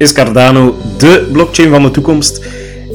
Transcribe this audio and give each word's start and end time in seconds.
Is 0.00 0.12
Cardano 0.12 0.76
de 0.98 1.28
blockchain 1.32 1.70
van 1.70 1.82
de 1.82 1.90
toekomst? 1.90 2.44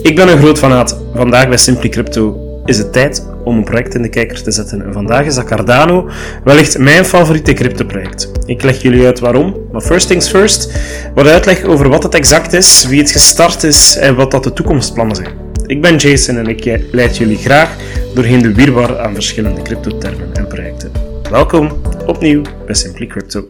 Ik 0.01 0.15
ben 0.15 0.27
een 0.27 0.37
groot 0.37 0.57
fanaat. 0.57 0.99
Vandaag 1.13 1.47
bij 1.47 1.57
Simply 1.57 1.89
Crypto 1.89 2.37
is 2.65 2.77
het 2.77 2.93
tijd 2.93 3.27
om 3.43 3.57
een 3.57 3.63
project 3.63 3.95
in 3.95 4.01
de 4.01 4.09
kijker 4.09 4.43
te 4.43 4.51
zetten. 4.51 4.85
En 4.85 4.93
vandaag 4.93 5.25
is 5.25 5.35
dat 5.35 5.45
Cardano 5.45 6.09
wellicht 6.43 6.77
mijn 6.77 7.05
favoriete 7.05 7.53
crypto-project. 7.53 8.31
Ik 8.45 8.63
leg 8.63 8.81
jullie 8.81 9.05
uit 9.05 9.19
waarom, 9.19 9.55
maar 9.71 9.81
first 9.81 10.07
things 10.07 10.29
first, 10.29 10.71
wat 11.13 11.27
uitleg 11.27 11.63
over 11.63 11.89
wat 11.89 12.03
het 12.03 12.15
exact 12.15 12.53
is, 12.53 12.85
wie 12.85 12.99
het 12.99 13.11
gestart 13.11 13.63
is 13.63 13.95
en 13.97 14.15
wat 14.15 14.31
dat 14.31 14.43
de 14.43 14.53
toekomstplannen 14.53 15.15
zijn. 15.15 15.33
Ik 15.65 15.81
ben 15.81 15.95
Jason 15.95 16.37
en 16.37 16.47
ik 16.47 16.79
leid 16.91 17.17
jullie 17.17 17.37
graag 17.37 17.75
doorheen 18.13 18.41
de 18.41 18.53
wirwar 18.53 18.99
aan 18.99 19.13
verschillende 19.13 19.61
crypto-termen 19.61 20.33
en 20.33 20.47
projecten. 20.47 20.91
Welkom 21.29 21.71
opnieuw 22.05 22.41
bij 22.65 22.75
Simply 22.75 23.07
Crypto. 23.07 23.47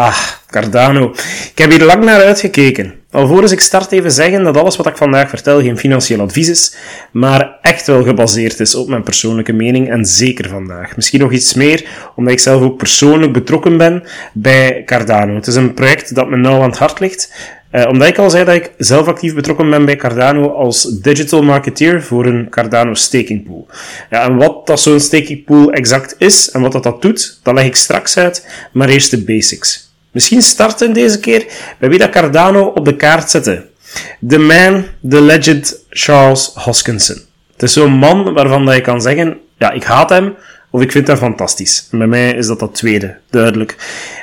Ah, 0.00 0.18
Cardano. 0.46 1.10
Ik 1.50 1.58
heb 1.58 1.70
hier 1.70 1.84
lang 1.84 2.04
naar 2.04 2.24
uitgekeken. 2.24 2.94
Alvorens 3.10 3.52
ik 3.52 3.60
start 3.60 3.92
even 3.92 4.12
zeggen 4.12 4.42
dat 4.42 4.56
alles 4.56 4.76
wat 4.76 4.86
ik 4.86 4.96
vandaag 4.96 5.28
vertel 5.28 5.60
geen 5.60 5.78
financieel 5.78 6.20
advies 6.20 6.48
is, 6.48 6.76
maar 7.12 7.58
echt 7.62 7.86
wel 7.86 8.02
gebaseerd 8.02 8.60
is 8.60 8.74
op 8.74 8.88
mijn 8.88 9.02
persoonlijke 9.02 9.52
mening 9.52 9.90
en 9.90 10.04
zeker 10.04 10.48
vandaag. 10.48 10.96
Misschien 10.96 11.20
nog 11.20 11.32
iets 11.32 11.54
meer, 11.54 11.84
omdat 12.16 12.32
ik 12.32 12.40
zelf 12.40 12.62
ook 12.62 12.76
persoonlijk 12.76 13.32
betrokken 13.32 13.76
ben 13.76 14.02
bij 14.32 14.82
Cardano. 14.84 15.34
Het 15.34 15.46
is 15.46 15.54
een 15.54 15.74
project 15.74 16.14
dat 16.14 16.28
me 16.28 16.36
nauw 16.36 16.62
aan 16.62 16.70
het 16.70 16.78
hart 16.78 17.00
ligt, 17.00 17.32
uh, 17.72 17.86
omdat 17.88 18.08
ik 18.08 18.18
al 18.18 18.30
zei 18.30 18.44
dat 18.44 18.54
ik 18.54 18.70
zelf 18.78 19.06
actief 19.06 19.34
betrokken 19.34 19.70
ben 19.70 19.84
bij 19.84 19.96
Cardano 19.96 20.48
als 20.48 20.82
digital 20.82 21.42
marketeer 21.42 22.02
voor 22.02 22.26
een 22.26 22.48
Cardano 22.50 22.94
staking 22.94 23.44
pool. 23.44 23.66
Ja, 24.10 24.24
en 24.24 24.36
wat 24.36 24.66
dat 24.66 24.80
zo'n 24.80 25.00
staking 25.00 25.44
pool 25.44 25.72
exact 25.72 26.14
is 26.18 26.50
en 26.50 26.60
wat 26.60 26.72
dat, 26.72 26.82
dat 26.82 27.02
doet, 27.02 27.40
dat 27.42 27.54
leg 27.54 27.64
ik 27.64 27.76
straks 27.76 28.16
uit, 28.16 28.46
maar 28.72 28.88
eerst 28.88 29.10
de 29.10 29.24
basics. 29.24 29.89
Misschien 30.12 30.42
starten 30.42 30.92
deze 30.92 31.20
keer 31.20 31.46
bij 31.78 31.88
wie 31.88 31.98
dat 31.98 32.10
Cardano 32.10 32.64
op 32.64 32.84
de 32.84 32.96
kaart 32.96 33.30
zette. 33.30 33.66
The 34.28 34.38
man, 34.38 34.84
the 35.08 35.20
legend 35.20 35.84
Charles 35.88 36.50
Hoskinson. 36.54 37.20
Het 37.52 37.62
is 37.62 37.72
zo'n 37.72 37.92
man 37.92 38.32
waarvan 38.32 38.64
dat 38.64 38.74
je 38.74 38.80
kan 38.80 39.02
zeggen, 39.02 39.38
ja, 39.58 39.70
ik 39.70 39.84
haat 39.84 40.10
hem, 40.10 40.34
of 40.70 40.82
ik 40.82 40.92
vind 40.92 41.06
hem 41.06 41.16
fantastisch. 41.16 41.88
En 41.90 41.98
bij 41.98 42.06
mij 42.06 42.32
is 42.32 42.46
dat 42.46 42.58
dat 42.58 42.74
tweede, 42.74 43.16
duidelijk. 43.30 43.76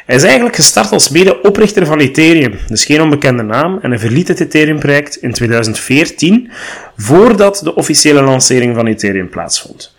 Hij 0.05 0.15
is 0.15 0.23
eigenlijk 0.23 0.55
gestart 0.55 0.91
als 0.91 1.09
mede-oprichter 1.09 1.85
van 1.85 1.99
Ethereum, 1.99 2.59
dus 2.67 2.85
geen 2.85 3.01
onbekende 3.01 3.43
naam, 3.43 3.79
en 3.81 3.89
hij 3.89 3.99
verliet 3.99 4.27
het 4.27 4.39
Ethereum-project 4.39 5.15
in 5.15 5.33
2014, 5.33 6.51
voordat 6.97 7.61
de 7.63 7.75
officiële 7.75 8.21
lancering 8.21 8.75
van 8.75 8.87
Ethereum 8.87 9.29
plaatsvond. 9.29 9.95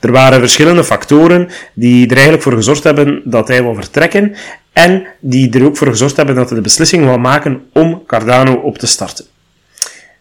Er 0.00 0.12
waren 0.12 0.40
verschillende 0.40 0.84
factoren 0.84 1.48
die 1.74 2.04
er 2.04 2.12
eigenlijk 2.12 2.42
voor 2.42 2.52
gezorgd 2.52 2.84
hebben 2.84 3.22
dat 3.24 3.48
hij 3.48 3.62
wil 3.62 3.74
vertrekken 3.74 4.34
en 4.72 5.06
die 5.20 5.58
er 5.58 5.64
ook 5.64 5.76
voor 5.76 5.86
gezorgd 5.86 6.16
hebben 6.16 6.34
dat 6.34 6.48
hij 6.48 6.56
de 6.56 6.62
beslissing 6.62 7.04
wil 7.04 7.18
maken 7.18 7.62
om 7.72 8.02
Cardano 8.06 8.54
op 8.54 8.78
te 8.78 8.86
starten. 8.86 9.24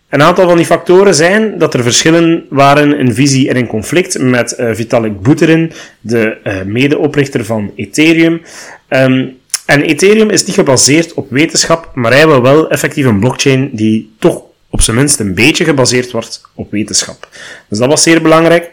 Een 0.09 0.21
aantal 0.21 0.47
van 0.47 0.57
die 0.57 0.65
factoren 0.65 1.15
zijn 1.15 1.57
dat 1.57 1.73
er 1.73 1.83
verschillen 1.83 2.45
waren 2.49 2.97
in 2.97 3.13
visie 3.13 3.49
en 3.49 3.55
in 3.55 3.67
conflict 3.67 4.19
met 4.19 4.55
uh, 4.59 4.69
Vitalik 4.73 5.21
Buterin, 5.21 5.71
de 6.01 6.37
uh, 6.43 6.61
medeoprichter 6.61 7.45
van 7.45 7.71
Ethereum. 7.75 8.41
Um, 8.89 9.37
en 9.65 9.81
Ethereum 9.81 10.29
is 10.29 10.45
niet 10.45 10.55
gebaseerd 10.55 11.13
op 11.13 11.29
wetenschap, 11.29 11.91
maar 11.93 12.11
hij 12.11 12.27
wil 12.27 12.41
wel 12.41 12.69
effectief 12.69 13.05
een 13.05 13.19
blockchain 13.19 13.69
die 13.73 14.13
toch 14.19 14.41
op 14.69 14.81
zijn 14.81 14.95
minst 14.95 15.19
een 15.19 15.33
beetje 15.33 15.63
gebaseerd 15.63 16.11
wordt 16.11 16.41
op 16.55 16.71
wetenschap. 16.71 17.27
Dus 17.67 17.79
dat 17.79 17.89
was 17.89 18.03
zeer 18.03 18.21
belangrijk. 18.21 18.71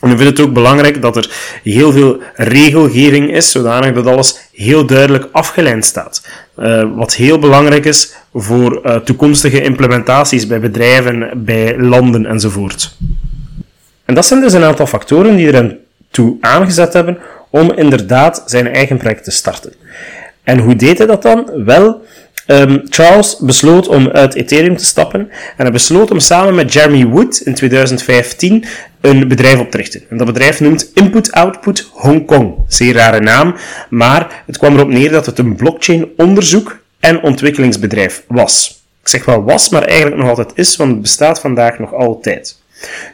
En 0.00 0.10
ik 0.10 0.16
vind 0.16 0.28
het 0.28 0.40
ook 0.40 0.52
belangrijk 0.52 1.02
dat 1.02 1.16
er 1.16 1.30
heel 1.62 1.92
veel 1.92 2.20
regelgeving 2.34 3.34
is, 3.34 3.50
zodanig 3.50 3.94
dat 3.94 4.06
alles 4.06 4.38
heel 4.52 4.86
duidelijk 4.86 5.28
afgeleid 5.32 5.84
staat. 5.84 6.28
Uh, 6.58 6.84
wat 6.94 7.14
heel 7.14 7.38
belangrijk 7.38 7.84
is 7.84 8.14
voor 8.34 8.80
uh, 8.86 8.96
toekomstige 8.96 9.62
implementaties 9.62 10.46
bij 10.46 10.60
bedrijven, 10.60 11.30
bij 11.44 11.78
landen 11.78 12.26
enzovoort. 12.26 12.96
En 14.04 14.14
dat 14.14 14.26
zijn 14.26 14.40
dus 14.40 14.52
een 14.52 14.64
aantal 14.64 14.86
factoren 14.86 15.36
die 15.36 15.52
er 15.52 15.76
toe 16.10 16.36
aangezet 16.40 16.92
hebben 16.92 17.18
om 17.50 17.72
inderdaad 17.72 18.42
zijn 18.46 18.68
eigen 18.68 18.96
project 18.96 19.24
te 19.24 19.30
starten. 19.30 19.72
En 20.42 20.58
hoe 20.58 20.76
deed 20.76 20.98
hij 20.98 21.06
dat 21.06 21.22
dan? 21.22 21.64
Wel, 21.64 22.04
Um, 22.50 22.82
Charles 22.88 23.36
besloot 23.40 23.88
om 23.88 24.08
uit 24.08 24.34
Ethereum 24.34 24.76
te 24.76 24.84
stappen 24.84 25.20
en 25.56 25.62
hij 25.64 25.70
besloot 25.70 26.10
om 26.10 26.18
samen 26.18 26.54
met 26.54 26.72
Jeremy 26.72 27.06
Wood 27.06 27.36
in 27.36 27.54
2015 27.54 28.64
een 29.00 29.28
bedrijf 29.28 29.58
op 29.58 29.70
te 29.70 29.76
richten. 29.76 30.02
En 30.08 30.16
dat 30.16 30.26
bedrijf 30.26 30.60
noemt 30.60 30.90
Input 30.94 31.32
Output 31.32 31.90
Hong 31.92 32.26
Kong. 32.26 32.54
Zeer 32.68 32.94
rare 32.94 33.20
naam, 33.20 33.54
maar 33.90 34.42
het 34.46 34.58
kwam 34.58 34.74
erop 34.74 34.88
neer 34.88 35.10
dat 35.10 35.26
het 35.26 35.38
een 35.38 35.56
blockchain 35.56 36.08
onderzoek 36.16 36.78
en 37.00 37.22
ontwikkelingsbedrijf 37.22 38.22
was. 38.26 38.82
Ik 39.02 39.08
zeg 39.08 39.24
wel 39.24 39.44
was, 39.44 39.68
maar 39.68 39.82
eigenlijk 39.82 40.20
nog 40.20 40.28
altijd 40.28 40.52
is, 40.54 40.76
want 40.76 40.90
het 40.90 41.00
bestaat 41.00 41.40
vandaag 41.40 41.78
nog 41.78 41.94
altijd. 41.94 42.59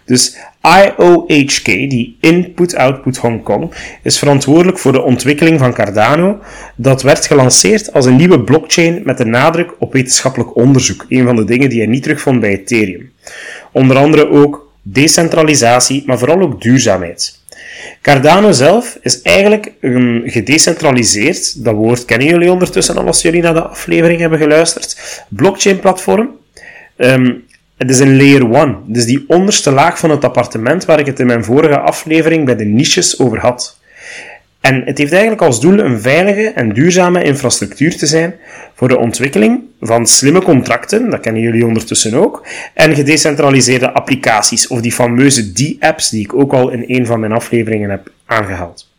Dus 0.04 0.36
IOHK, 0.62 1.64
die 1.64 2.16
Input-Output 2.20 3.16
Hong 3.16 3.42
Kong, 3.42 3.72
is 4.02 4.18
verantwoordelijk 4.18 4.78
voor 4.78 4.92
de 4.92 5.02
ontwikkeling 5.02 5.58
van 5.58 5.72
Cardano. 5.72 6.38
Dat 6.76 7.02
werd 7.02 7.26
gelanceerd 7.26 7.92
als 7.92 8.06
een 8.06 8.16
nieuwe 8.16 8.40
blockchain 8.40 9.00
met 9.04 9.18
de 9.18 9.24
nadruk 9.24 9.74
op 9.78 9.92
wetenschappelijk 9.92 10.56
onderzoek. 10.56 11.06
Een 11.08 11.24
van 11.24 11.36
de 11.36 11.44
dingen 11.44 11.68
die 11.68 11.80
je 11.80 11.86
niet 11.86 12.02
terugvond 12.02 12.40
bij 12.40 12.50
Ethereum. 12.50 13.12
Onder 13.72 13.96
andere 13.96 14.30
ook 14.30 14.72
decentralisatie, 14.82 16.02
maar 16.06 16.18
vooral 16.18 16.40
ook 16.40 16.62
duurzaamheid. 16.62 17.44
Cardano 18.02 18.52
zelf 18.52 18.98
is 19.02 19.22
eigenlijk 19.22 19.72
um, 19.80 20.22
gedecentraliseerd. 20.26 21.64
Dat 21.64 21.74
woord 21.74 22.04
kennen 22.04 22.28
jullie 22.28 22.50
ondertussen 22.50 22.96
al 22.96 23.06
als 23.06 23.22
jullie 23.22 23.42
naar 23.42 23.54
de 23.54 23.62
aflevering 23.62 24.20
hebben 24.20 24.38
geluisterd. 24.38 25.24
Blockchain-platform. 25.28 26.30
Um, 26.96 27.44
het 27.76 27.90
is 27.90 27.98
een 27.98 28.16
layer 28.16 28.54
1, 28.54 28.76
dus 28.86 29.04
die 29.04 29.24
onderste 29.28 29.70
laag 29.70 29.98
van 29.98 30.10
het 30.10 30.24
appartement 30.24 30.84
waar 30.84 30.98
ik 30.98 31.06
het 31.06 31.20
in 31.20 31.26
mijn 31.26 31.44
vorige 31.44 31.78
aflevering 31.78 32.44
bij 32.44 32.56
de 32.56 32.64
niches 32.64 33.18
over 33.18 33.38
had. 33.38 33.78
En 34.60 34.82
het 34.84 34.98
heeft 34.98 35.12
eigenlijk 35.12 35.42
als 35.42 35.60
doel 35.60 35.78
een 35.78 36.00
veilige 36.00 36.48
en 36.48 36.72
duurzame 36.72 37.22
infrastructuur 37.22 37.96
te 37.96 38.06
zijn 38.06 38.34
voor 38.74 38.88
de 38.88 38.98
ontwikkeling 38.98 39.60
van 39.80 40.06
slimme 40.06 40.42
contracten, 40.42 41.10
dat 41.10 41.20
kennen 41.20 41.42
jullie 41.42 41.66
ondertussen 41.66 42.14
ook, 42.14 42.46
en 42.74 42.94
gedecentraliseerde 42.94 43.92
applicaties, 43.92 44.66
of 44.66 44.80
die 44.80 44.92
fameuze 44.92 45.52
D-apps 45.52 46.10
die 46.10 46.24
ik 46.24 46.34
ook 46.34 46.52
al 46.52 46.70
in 46.70 46.84
een 46.86 47.06
van 47.06 47.20
mijn 47.20 47.32
afleveringen 47.32 47.90
heb 47.90 48.10
aangehaald. 48.26 48.94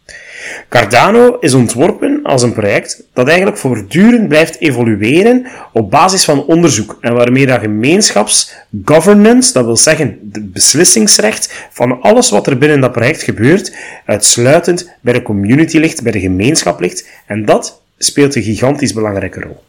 Cardano 0.70 1.38
is 1.40 1.53
ontworpen 1.53 2.20
als 2.24 2.42
een 2.42 2.53
project 2.53 3.03
dat 3.14 3.28
eigenlijk 3.28 3.58
voortdurend 3.58 4.28
blijft 4.28 4.59
evolueren 4.59 5.48
op 5.74 5.92
basis 5.92 6.24
van 6.24 6.46
onderzoek 6.46 6.98
en 7.02 7.14
waarmee 7.14 7.46
dat 7.46 7.59
gemeenschapsgovernance, 7.59 9.53
dat 9.53 9.66
wil 9.66 9.78
zeggen 9.78 10.20
de 10.22 10.42
beslissingsrecht 10.42 11.68
van 11.72 12.02
alles 12.02 12.30
wat 12.30 12.48
er 12.48 12.58
binnen 12.58 12.81
dat 12.81 12.92
project 12.92 13.22
gebeurt, 13.22 13.75
uitsluitend 14.06 14.90
bij 15.02 15.14
de 15.14 15.22
community 15.22 15.78
ligt, 15.78 16.03
bij 16.03 16.12
de 16.12 16.20
gemeenschap 16.20 16.80
ligt 16.80 17.08
en 17.25 17.46
dat 17.46 17.81
speelt 17.98 18.36
een 18.36 18.44
gigantisch 18.44 18.94
belangrijke 18.94 19.42
rol. 19.42 19.66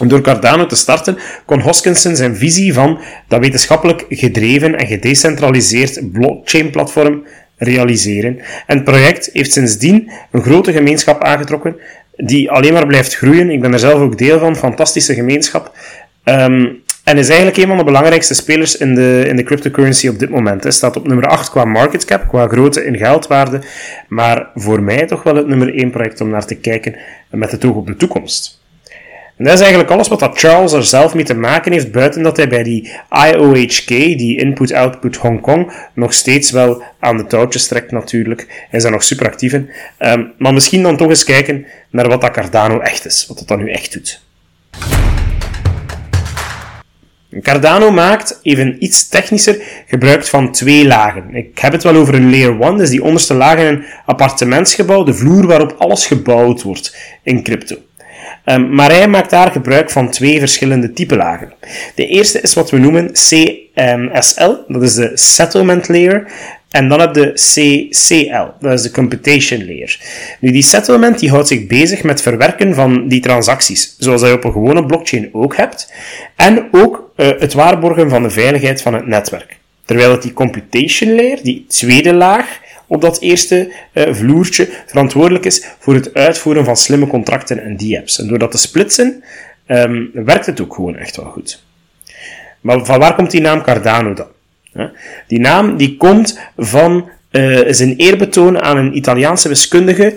Om 0.00 0.08
door 0.08 0.20
Cardano 0.20 0.66
te 0.66 0.76
starten 0.76 1.18
kon 1.44 1.60
Hoskinson 1.60 2.16
zijn 2.16 2.36
visie 2.36 2.74
van 2.74 2.98
dat 3.28 3.40
wetenschappelijk 3.40 4.04
gedreven 4.08 4.74
en 4.74 4.86
gedecentraliseerd 4.86 6.12
blockchain-platform 6.12 7.24
realiseren. 7.56 8.38
En 8.66 8.76
het 8.76 8.84
project 8.84 9.30
heeft 9.32 9.52
sindsdien 9.52 10.10
een 10.30 10.42
grote 10.42 10.72
gemeenschap 10.72 11.22
aangetrokken 11.22 11.76
die 12.16 12.50
alleen 12.50 12.72
maar 12.72 12.86
blijft 12.86 13.16
groeien. 13.16 13.50
Ik 13.50 13.60
ben 13.60 13.72
er 13.72 13.78
zelf 13.78 14.00
ook 14.00 14.18
deel 14.18 14.38
van, 14.38 14.56
fantastische 14.56 15.14
gemeenschap. 15.14 15.72
Um, 16.24 16.84
en 17.04 17.18
is 17.18 17.28
eigenlijk 17.28 17.58
een 17.58 17.66
van 17.66 17.76
de 17.76 17.84
belangrijkste 17.84 18.34
spelers 18.34 18.76
in 18.76 18.94
de, 18.94 19.24
in 19.26 19.36
de 19.36 19.42
cryptocurrency 19.42 20.08
op 20.08 20.18
dit 20.18 20.30
moment. 20.30 20.62
Hij 20.62 20.72
staat 20.72 20.96
op 20.96 21.06
nummer 21.06 21.26
8 21.26 21.50
qua 21.50 21.64
market 21.64 22.04
cap, 22.04 22.28
qua 22.28 22.48
grootte 22.48 22.84
in 22.84 22.96
geldwaarde. 22.96 23.60
Maar 24.08 24.50
voor 24.54 24.82
mij 24.82 25.06
toch 25.06 25.22
wel 25.22 25.36
het 25.36 25.46
nummer 25.46 25.74
1 25.74 25.90
project 25.90 26.20
om 26.20 26.30
naar 26.30 26.46
te 26.46 26.54
kijken 26.54 26.96
met 27.30 27.50
het 27.50 27.64
oog 27.64 27.74
op 27.74 27.86
de 27.86 27.96
toekomst. 27.96 28.64
En 29.36 29.44
dat 29.44 29.54
is 29.54 29.60
eigenlijk 29.60 29.90
alles 29.90 30.08
wat 30.08 30.20
dat 30.20 30.38
Charles 30.38 30.72
er 30.72 30.84
zelf 30.84 31.14
mee 31.14 31.24
te 31.24 31.34
maken 31.34 31.72
heeft, 31.72 31.92
buiten 31.92 32.22
dat 32.22 32.36
hij 32.36 32.48
bij 32.48 32.62
die 32.62 32.92
IOHK, 33.32 33.88
die 33.88 34.38
Input-Output 34.38 35.16
Hong 35.16 35.40
Kong, 35.40 35.72
nog 35.94 36.12
steeds 36.14 36.50
wel 36.50 36.82
aan 37.00 37.16
de 37.16 37.26
touwtjes 37.26 37.66
trekt 37.66 37.90
natuurlijk. 37.90 38.46
Hij 38.48 38.78
is 38.78 38.82
daar 38.82 38.92
nog 38.92 39.02
super 39.02 39.26
actief 39.26 39.52
in. 39.52 39.70
Um, 39.98 40.32
maar 40.38 40.52
misschien 40.52 40.82
dan 40.82 40.96
toch 40.96 41.08
eens 41.08 41.24
kijken 41.24 41.66
naar 41.90 42.08
wat 42.08 42.20
dat 42.20 42.30
Cardano 42.30 42.80
echt 42.80 43.04
is, 43.04 43.26
wat 43.26 43.38
dat 43.38 43.48
dan 43.48 43.58
nu 43.58 43.70
echt 43.70 43.92
doet. 43.92 44.24
Cardano 47.40 47.90
maakt, 47.90 48.40
even 48.42 48.84
iets 48.84 49.08
technischer, 49.08 49.62
gebruik 49.86 50.26
van 50.26 50.52
twee 50.52 50.86
lagen. 50.86 51.34
Ik 51.34 51.58
heb 51.58 51.72
het 51.72 51.82
wel 51.82 51.94
over 51.94 52.14
een 52.14 52.30
layer 52.30 52.60
1, 52.60 52.76
dus 52.76 52.90
die 52.90 53.02
onderste 53.02 53.34
laag 53.34 53.58
in 53.58 53.66
een 53.66 53.84
appartementsgebouw, 54.06 55.04
de 55.04 55.14
vloer 55.14 55.46
waarop 55.46 55.74
alles 55.78 56.06
gebouwd 56.06 56.62
wordt 56.62 56.96
in 57.22 57.42
crypto. 57.42 57.76
Um, 58.48 58.74
maar 58.74 58.90
hij 58.90 59.08
maakt 59.08 59.30
daar 59.30 59.50
gebruik 59.50 59.90
van 59.90 60.10
twee 60.10 60.38
verschillende 60.38 60.92
type 60.92 61.16
lagen. 61.16 61.52
De 61.94 62.06
eerste 62.06 62.40
is 62.40 62.54
wat 62.54 62.70
we 62.70 62.78
noemen 62.78 63.12
CSL, 63.12 64.50
dat 64.68 64.82
is 64.82 64.94
de 64.94 65.10
Settlement 65.14 65.88
Layer. 65.88 66.32
En 66.70 66.88
dan 66.88 67.00
heb 67.00 67.14
je 67.14 67.20
de 67.20 67.32
CCL, 67.32 68.46
dat 68.60 68.72
is 68.72 68.82
de 68.82 68.90
Computation 68.90 69.66
Layer. 69.66 70.00
Nu, 70.40 70.50
die 70.50 70.62
settlement 70.62 71.18
die 71.18 71.30
houdt 71.30 71.48
zich 71.48 71.66
bezig 71.66 72.02
met 72.02 72.22
verwerken 72.22 72.74
van 72.74 73.08
die 73.08 73.20
transacties, 73.20 73.96
zoals 73.98 74.22
je 74.22 74.32
op 74.32 74.44
een 74.44 74.52
gewone 74.52 74.86
blockchain 74.86 75.28
ook 75.32 75.56
hebt. 75.56 75.92
En 76.36 76.68
ook 76.70 77.12
uh, 77.16 77.28
het 77.38 77.52
waarborgen 77.52 78.10
van 78.10 78.22
de 78.22 78.30
veiligheid 78.30 78.82
van 78.82 78.94
het 78.94 79.06
netwerk. 79.06 79.56
Terwijl 79.84 80.10
het 80.10 80.22
die 80.22 80.32
Computation 80.32 81.14
Layer, 81.14 81.38
die 81.42 81.64
tweede 81.68 82.12
laag, 82.12 82.60
op 82.86 83.00
dat 83.00 83.20
eerste 83.20 83.72
uh, 83.92 84.14
vloertje 84.14 84.68
verantwoordelijk 84.86 85.44
is 85.44 85.66
voor 85.78 85.94
het 85.94 86.14
uitvoeren 86.14 86.64
van 86.64 86.76
slimme 86.76 87.06
contracten 87.06 87.62
en 87.62 87.76
die 87.76 87.98
apps. 87.98 88.20
En 88.20 88.28
door 88.28 88.38
dat 88.38 88.50
te 88.50 88.58
splitsen, 88.58 89.24
um, 89.68 90.10
werkt 90.12 90.46
het 90.46 90.60
ook 90.60 90.74
gewoon 90.74 90.96
echt 90.96 91.16
wel 91.16 91.26
goed. 91.26 91.64
Maar 92.60 92.84
van 92.84 92.98
waar 92.98 93.14
komt 93.14 93.30
die 93.30 93.40
naam 93.40 93.62
Cardano 93.62 94.14
dan? 94.14 94.26
Die 95.26 95.40
naam 95.40 95.76
die 95.76 95.96
komt 95.96 96.40
van 96.56 97.08
zijn 97.66 97.96
eerbetoon 97.96 98.62
aan 98.62 98.76
een 98.76 98.96
Italiaanse 98.96 99.48
wiskundige, 99.48 100.16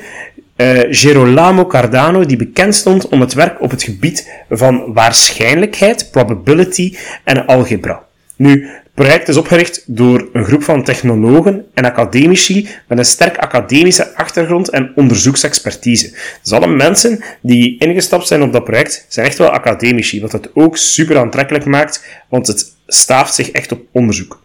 uh, 0.60 0.80
Gerolamo 0.89 1.65
Cardano, 1.68 2.25
die 2.25 2.38
bekend 2.38 2.75
stond 2.75 3.07
om 3.07 3.22
het 3.22 3.33
werk 3.33 3.62
op 3.62 3.72
het 3.72 3.83
gebied 3.83 4.44
van 4.50 4.94
waarschijnlijkheid, 4.94 6.12
probability 6.12 6.95
en 7.24 7.45
algebra. 7.45 8.04
Nu, 8.36 8.69
project 9.00 9.28
is 9.28 9.38
opgericht 9.38 9.84
door 9.86 10.30
een 10.34 10.44
groep 10.44 10.63
van 10.63 10.84
technologen 10.84 11.66
en 11.74 11.86
academici 11.86 12.69
met 12.88 12.98
een 12.98 13.06
sterk 13.06 13.38
academische 13.38 14.16
achtergrond 14.16 14.69
en 14.69 14.92
onderzoeksexpertise. 14.96 16.18
Dus 16.42 16.51
alle 16.51 16.68
mensen 16.68 17.24
die 17.42 17.80
ingestapt 17.80 18.28
zijn 18.28 18.42
op 18.42 18.54
dat 18.54 18.63
project 18.63 19.06
zijn 19.07 19.25
echt 19.25 19.38
wel 19.38 19.50
academici, 19.50 20.22
wat 20.22 20.31
het 20.31 20.50
ook 20.54 20.78
super 20.78 21.18
aantrekkelijk 21.18 21.66
maakt, 21.66 22.06
want 22.30 22.48
het 22.48 22.75
staaft 22.88 23.34
zich 23.34 23.51
echt 23.51 23.72
op 23.72 23.81
onderzoek. 23.92 24.42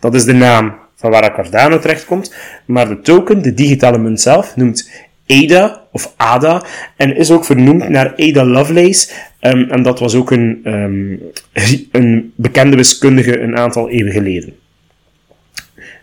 Dat 0.00 0.14
is 0.14 0.24
de 0.24 0.32
naam 0.32 0.74
van 0.96 1.10
waar 1.10 1.34
Cardano 1.34 1.78
terechtkomt, 1.78 2.34
maar 2.64 2.88
de 2.88 3.00
token, 3.00 3.42
de 3.42 3.54
digitale 3.54 3.98
munt 3.98 4.20
zelf, 4.20 4.56
noemt 4.56 4.90
ADA 5.26 5.82
of 5.92 6.12
ADA 6.16 6.64
en 6.96 7.16
is 7.16 7.30
ook 7.30 7.44
vernoemd 7.44 7.88
naar 7.88 8.14
Ada 8.16 8.44
Lovelace. 8.44 9.08
Um, 9.40 9.70
en 9.70 9.82
dat 9.82 9.98
was 9.98 10.14
ook 10.14 10.30
een, 10.30 10.60
um, 10.64 11.20
een 11.92 12.32
bekende 12.34 12.76
wiskundige 12.76 13.40
een 13.40 13.56
aantal 13.56 13.90
eeuwen 13.90 14.12
geleden. 14.12 14.54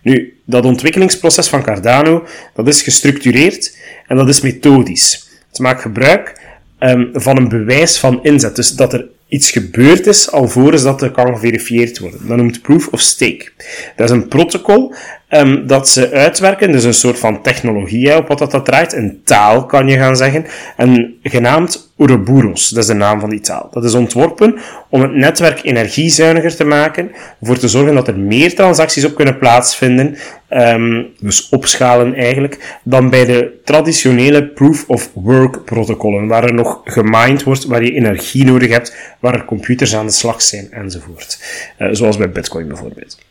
Nu, 0.01 0.37
dat 0.45 0.65
ontwikkelingsproces 0.65 1.47
van 1.47 1.63
Cardano, 1.63 2.27
dat 2.53 2.67
is 2.67 2.81
gestructureerd 2.81 3.77
en 4.07 4.15
dat 4.15 4.29
is 4.29 4.41
methodisch. 4.41 5.29
Het 5.49 5.59
maakt 5.59 5.81
gebruik 5.81 6.41
um, 6.79 7.09
van 7.13 7.37
een 7.37 7.47
bewijs 7.47 7.97
van 7.97 8.23
inzet. 8.23 8.55
Dus 8.55 8.71
dat 8.71 8.93
er 8.93 9.07
iets 9.27 9.51
gebeurd 9.51 10.07
is 10.07 10.31
alvorens 10.31 10.83
dat 10.83 11.01
er 11.01 11.11
kan 11.11 11.33
geverifieerd 11.33 11.99
worden. 11.99 12.27
Dat 12.27 12.37
noemt 12.37 12.61
proof 12.61 12.87
of 12.87 13.01
stake. 13.01 13.51
Dat 13.95 14.09
is 14.09 14.15
een 14.15 14.27
protocol 14.27 14.93
um, 15.39 15.67
dat 15.67 15.89
ze 15.89 16.11
uitwerken, 16.11 16.71
dus 16.71 16.83
een 16.83 16.93
soort 16.93 17.19
van 17.19 17.41
technologie 17.41 18.17
op 18.17 18.27
wat 18.27 18.37
dat, 18.37 18.51
dat 18.51 18.65
draait. 18.65 18.93
Een 18.93 19.21
taal 19.23 19.65
kan 19.65 19.87
je 19.87 19.97
gaan 19.97 20.15
zeggen. 20.15 20.45
En 20.77 21.15
genaamd 21.23 21.93
Ouroboros, 21.97 22.69
dat 22.69 22.83
is 22.83 22.89
de 22.89 22.93
naam 22.93 23.19
van 23.19 23.29
die 23.29 23.39
taal. 23.39 23.69
Dat 23.71 23.83
is 23.83 23.93
ontworpen 23.93 24.55
om 24.89 25.01
het 25.01 25.13
netwerk 25.13 25.63
energiezuiniger 25.63 26.55
te 26.55 26.63
maken, 26.63 27.11
voor 27.41 27.57
te 27.57 27.67
zorgen 27.67 27.95
dat 27.95 28.07
er 28.07 28.19
meer 28.19 28.55
transacties 28.55 29.05
op 29.05 29.15
kunnen 29.15 29.37
plaatsvinden, 29.37 30.17
um, 30.49 31.07
dus 31.19 31.49
opschalen 31.49 32.15
eigenlijk, 32.15 32.79
dan 32.83 33.09
bij 33.09 33.25
de 33.25 33.61
traditionele 33.63 34.47
proof-of-work 34.47 35.63
protocollen, 35.65 36.27
waar 36.27 36.43
er 36.43 36.53
nog 36.53 36.81
gemined 36.83 37.43
wordt, 37.43 37.65
waar 37.65 37.83
je 37.83 37.93
energie 37.93 38.45
nodig 38.45 38.71
hebt, 38.71 38.95
waar 39.19 39.33
er 39.33 39.45
computers 39.45 39.95
aan 39.95 40.05
de 40.05 40.11
slag 40.11 40.41
zijn 40.41 40.71
enzovoort. 40.71 41.39
Uh, 41.79 41.87
zoals 41.91 42.17
bij 42.17 42.29
Bitcoin 42.29 42.67
bijvoorbeeld. 42.67 43.24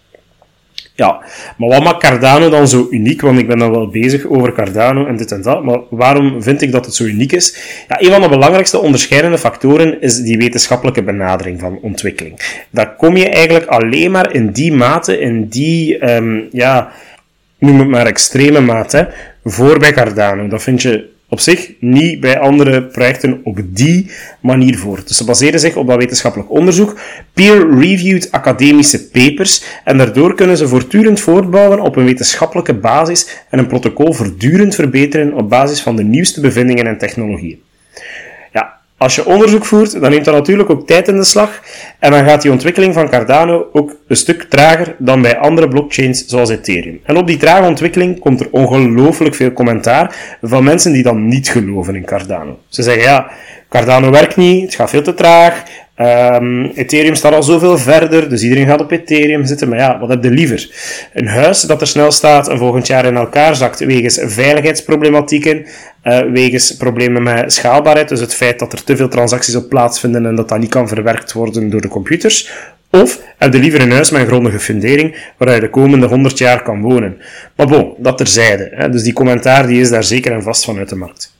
Ja, 0.96 1.22
maar 1.56 1.68
wat 1.68 1.82
maakt 1.82 1.98
Cardano 1.98 2.48
dan 2.50 2.68
zo 2.68 2.86
uniek? 2.90 3.20
Want 3.20 3.38
ik 3.38 3.46
ben 3.46 3.58
dan 3.58 3.70
wel 3.70 3.88
bezig 3.88 4.26
over 4.26 4.52
Cardano 4.52 5.06
en 5.06 5.16
dit 5.16 5.32
en 5.32 5.42
dat. 5.42 5.64
Maar 5.64 5.78
waarom 5.90 6.42
vind 6.42 6.62
ik 6.62 6.72
dat 6.72 6.84
het 6.84 6.94
zo 6.94 7.04
uniek 7.04 7.32
is? 7.32 7.56
Ja, 7.88 8.00
een 8.00 8.10
van 8.10 8.20
de 8.20 8.28
belangrijkste 8.28 8.78
onderscheidende 8.78 9.38
factoren 9.38 10.00
is 10.00 10.22
die 10.22 10.38
wetenschappelijke 10.38 11.02
benadering 11.02 11.60
van 11.60 11.78
ontwikkeling. 11.82 12.64
Daar 12.70 12.96
kom 12.96 13.16
je 13.16 13.28
eigenlijk 13.28 13.66
alleen 13.66 14.10
maar 14.10 14.34
in 14.34 14.50
die 14.50 14.72
mate, 14.72 15.18
in 15.18 15.48
die, 15.48 16.10
um, 16.14 16.48
ja, 16.52 16.92
noem 17.58 17.78
het 17.78 17.88
maar 17.88 18.06
extreme 18.06 18.60
mate, 18.60 19.10
voor 19.44 19.78
bij 19.78 19.92
Cardano. 19.92 20.48
Dat 20.48 20.62
vind 20.62 20.82
je 20.82 21.12
op 21.34 21.40
zich 21.40 21.72
niet 21.80 22.20
bij 22.20 22.38
andere 22.38 22.82
projecten 22.82 23.40
op 23.44 23.60
die 23.64 24.10
manier 24.40 24.78
voor. 24.78 25.00
Dus 25.06 25.16
ze 25.16 25.24
baseren 25.24 25.60
zich 25.60 25.76
op 25.76 25.86
dat 25.86 25.96
wetenschappelijk 25.96 26.50
onderzoek, 26.50 26.98
peer-reviewed 27.32 28.30
academische 28.30 29.08
papers, 29.08 29.62
en 29.84 29.98
daardoor 29.98 30.34
kunnen 30.34 30.56
ze 30.56 30.68
voortdurend 30.68 31.20
voortbouwen 31.20 31.80
op 31.80 31.96
een 31.96 32.04
wetenschappelijke 32.04 32.74
basis 32.74 33.28
en 33.50 33.58
een 33.58 33.66
protocol 33.66 34.12
voortdurend 34.12 34.74
verbeteren 34.74 35.32
op 35.34 35.48
basis 35.48 35.80
van 35.80 35.96
de 35.96 36.04
nieuwste 36.04 36.40
bevindingen 36.40 36.86
en 36.86 36.98
technologieën. 36.98 37.63
Als 39.04 39.14
je 39.14 39.26
onderzoek 39.26 39.64
voert, 39.64 40.00
dan 40.00 40.10
neemt 40.10 40.24
dat 40.24 40.34
natuurlijk 40.34 40.70
ook 40.70 40.86
tijd 40.86 41.08
in 41.08 41.16
de 41.16 41.24
slag. 41.24 41.60
En 41.98 42.10
dan 42.10 42.24
gaat 42.24 42.42
die 42.42 42.50
ontwikkeling 42.50 42.94
van 42.94 43.08
Cardano 43.08 43.66
ook 43.72 43.96
een 44.08 44.16
stuk 44.16 44.42
trager 44.42 44.96
dan 44.98 45.22
bij 45.22 45.38
andere 45.38 45.68
blockchains 45.68 46.24
zoals 46.26 46.50
Ethereum. 46.50 47.00
En 47.02 47.16
op 47.16 47.26
die 47.26 47.36
trage 47.36 47.66
ontwikkeling 47.66 48.20
komt 48.20 48.40
er 48.40 48.48
ongelooflijk 48.50 49.34
veel 49.34 49.52
commentaar 49.52 50.36
van 50.42 50.64
mensen 50.64 50.92
die 50.92 51.02
dan 51.02 51.28
niet 51.28 51.48
geloven 51.48 51.94
in 51.94 52.04
Cardano. 52.04 52.58
Ze 52.68 52.82
zeggen 52.82 53.02
ja, 53.02 53.30
Cardano 53.68 54.10
werkt 54.10 54.36
niet, 54.36 54.62
het 54.62 54.74
gaat 54.74 54.90
veel 54.90 55.02
te 55.02 55.14
traag, 55.14 55.62
Um, 56.00 56.64
Ethereum 56.64 57.14
staat 57.14 57.32
al 57.32 57.42
zoveel 57.42 57.78
verder, 57.78 58.28
dus 58.28 58.42
iedereen 58.42 58.66
gaat 58.66 58.80
op 58.80 58.90
Ethereum 58.90 59.44
zitten. 59.44 59.68
Maar 59.68 59.78
ja, 59.78 59.98
wat 59.98 60.08
heb 60.08 60.24
je 60.24 60.30
liever? 60.30 60.70
Een 61.12 61.26
huis 61.26 61.60
dat 61.60 61.80
er 61.80 61.86
snel 61.86 62.10
staat 62.10 62.48
en 62.48 62.58
volgend 62.58 62.86
jaar 62.86 63.04
in 63.04 63.16
elkaar 63.16 63.56
zakt 63.56 63.78
wegens 63.78 64.20
veiligheidsproblematieken, 64.22 65.66
uh, 66.04 66.20
wegens 66.20 66.76
problemen 66.76 67.22
met 67.22 67.52
schaalbaarheid, 67.52 68.08
dus 68.08 68.20
het 68.20 68.34
feit 68.34 68.58
dat 68.58 68.72
er 68.72 68.84
te 68.84 68.96
veel 68.96 69.08
transacties 69.08 69.56
op 69.56 69.68
plaatsvinden 69.68 70.26
en 70.26 70.34
dat 70.34 70.48
dat 70.48 70.58
niet 70.58 70.70
kan 70.70 70.88
verwerkt 70.88 71.32
worden 71.32 71.70
door 71.70 71.80
de 71.80 71.88
computers. 71.88 72.50
Of 72.90 73.20
heb 73.38 73.52
je 73.52 73.58
liever 73.58 73.80
een 73.80 73.92
huis 73.92 74.10
met 74.10 74.20
een 74.20 74.26
grondige 74.26 74.58
fundering 74.58 75.16
waar 75.36 75.54
je 75.54 75.60
de 75.60 75.70
komende 75.70 76.06
100 76.06 76.38
jaar 76.38 76.62
kan 76.62 76.80
wonen. 76.80 77.16
Maar 77.56 77.66
bon, 77.66 77.94
dat 77.98 78.18
terzijde. 78.18 78.70
Hè. 78.74 78.88
Dus 78.88 79.02
die 79.02 79.12
commentaar 79.12 79.66
die 79.66 79.80
is 79.80 79.90
daar 79.90 80.04
zeker 80.04 80.32
en 80.32 80.42
vast 80.42 80.64
vanuit 80.64 80.88
de 80.88 80.96
markt. 80.96 81.33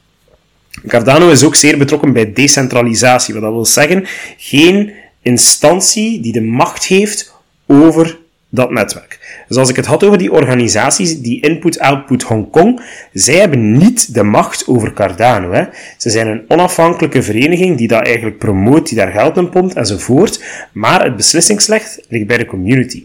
Cardano 0.86 1.30
is 1.30 1.44
ook 1.44 1.54
zeer 1.54 1.78
betrokken 1.78 2.12
bij 2.12 2.32
decentralisatie, 2.32 3.34
wat 3.34 3.42
dat 3.42 3.52
wil 3.52 3.64
zeggen 3.64 4.06
geen 4.36 4.92
instantie 5.22 6.20
die 6.20 6.32
de 6.32 6.42
macht 6.42 6.84
heeft 6.84 7.34
over 7.66 8.18
dat 8.48 8.70
netwerk. 8.70 9.44
Dus 9.48 9.56
als 9.56 9.68
ik 9.68 9.76
het 9.76 9.86
had 9.86 10.04
over 10.04 10.18
die 10.18 10.32
organisaties, 10.32 11.20
die 11.20 11.40
Input-Output 11.40 12.22
Hongkong, 12.22 12.80
zij 13.12 13.34
hebben 13.34 13.72
niet 13.78 14.14
de 14.14 14.22
macht 14.22 14.66
over 14.66 14.92
Cardano. 14.92 15.52
Hè. 15.52 15.64
Ze 15.98 16.10
zijn 16.10 16.26
een 16.26 16.44
onafhankelijke 16.48 17.22
vereniging 17.22 17.78
die 17.78 17.88
dat 17.88 18.06
eigenlijk 18.06 18.38
promoot, 18.38 18.88
die 18.88 18.98
daar 18.98 19.12
geld 19.12 19.36
in 19.36 19.48
pompt 19.48 19.74
enzovoort, 19.74 20.44
maar 20.72 21.04
het 21.04 21.16
beslissingsrecht 21.16 22.00
ligt 22.08 22.26
bij 22.26 22.38
de 22.38 22.46
community. 22.46 23.04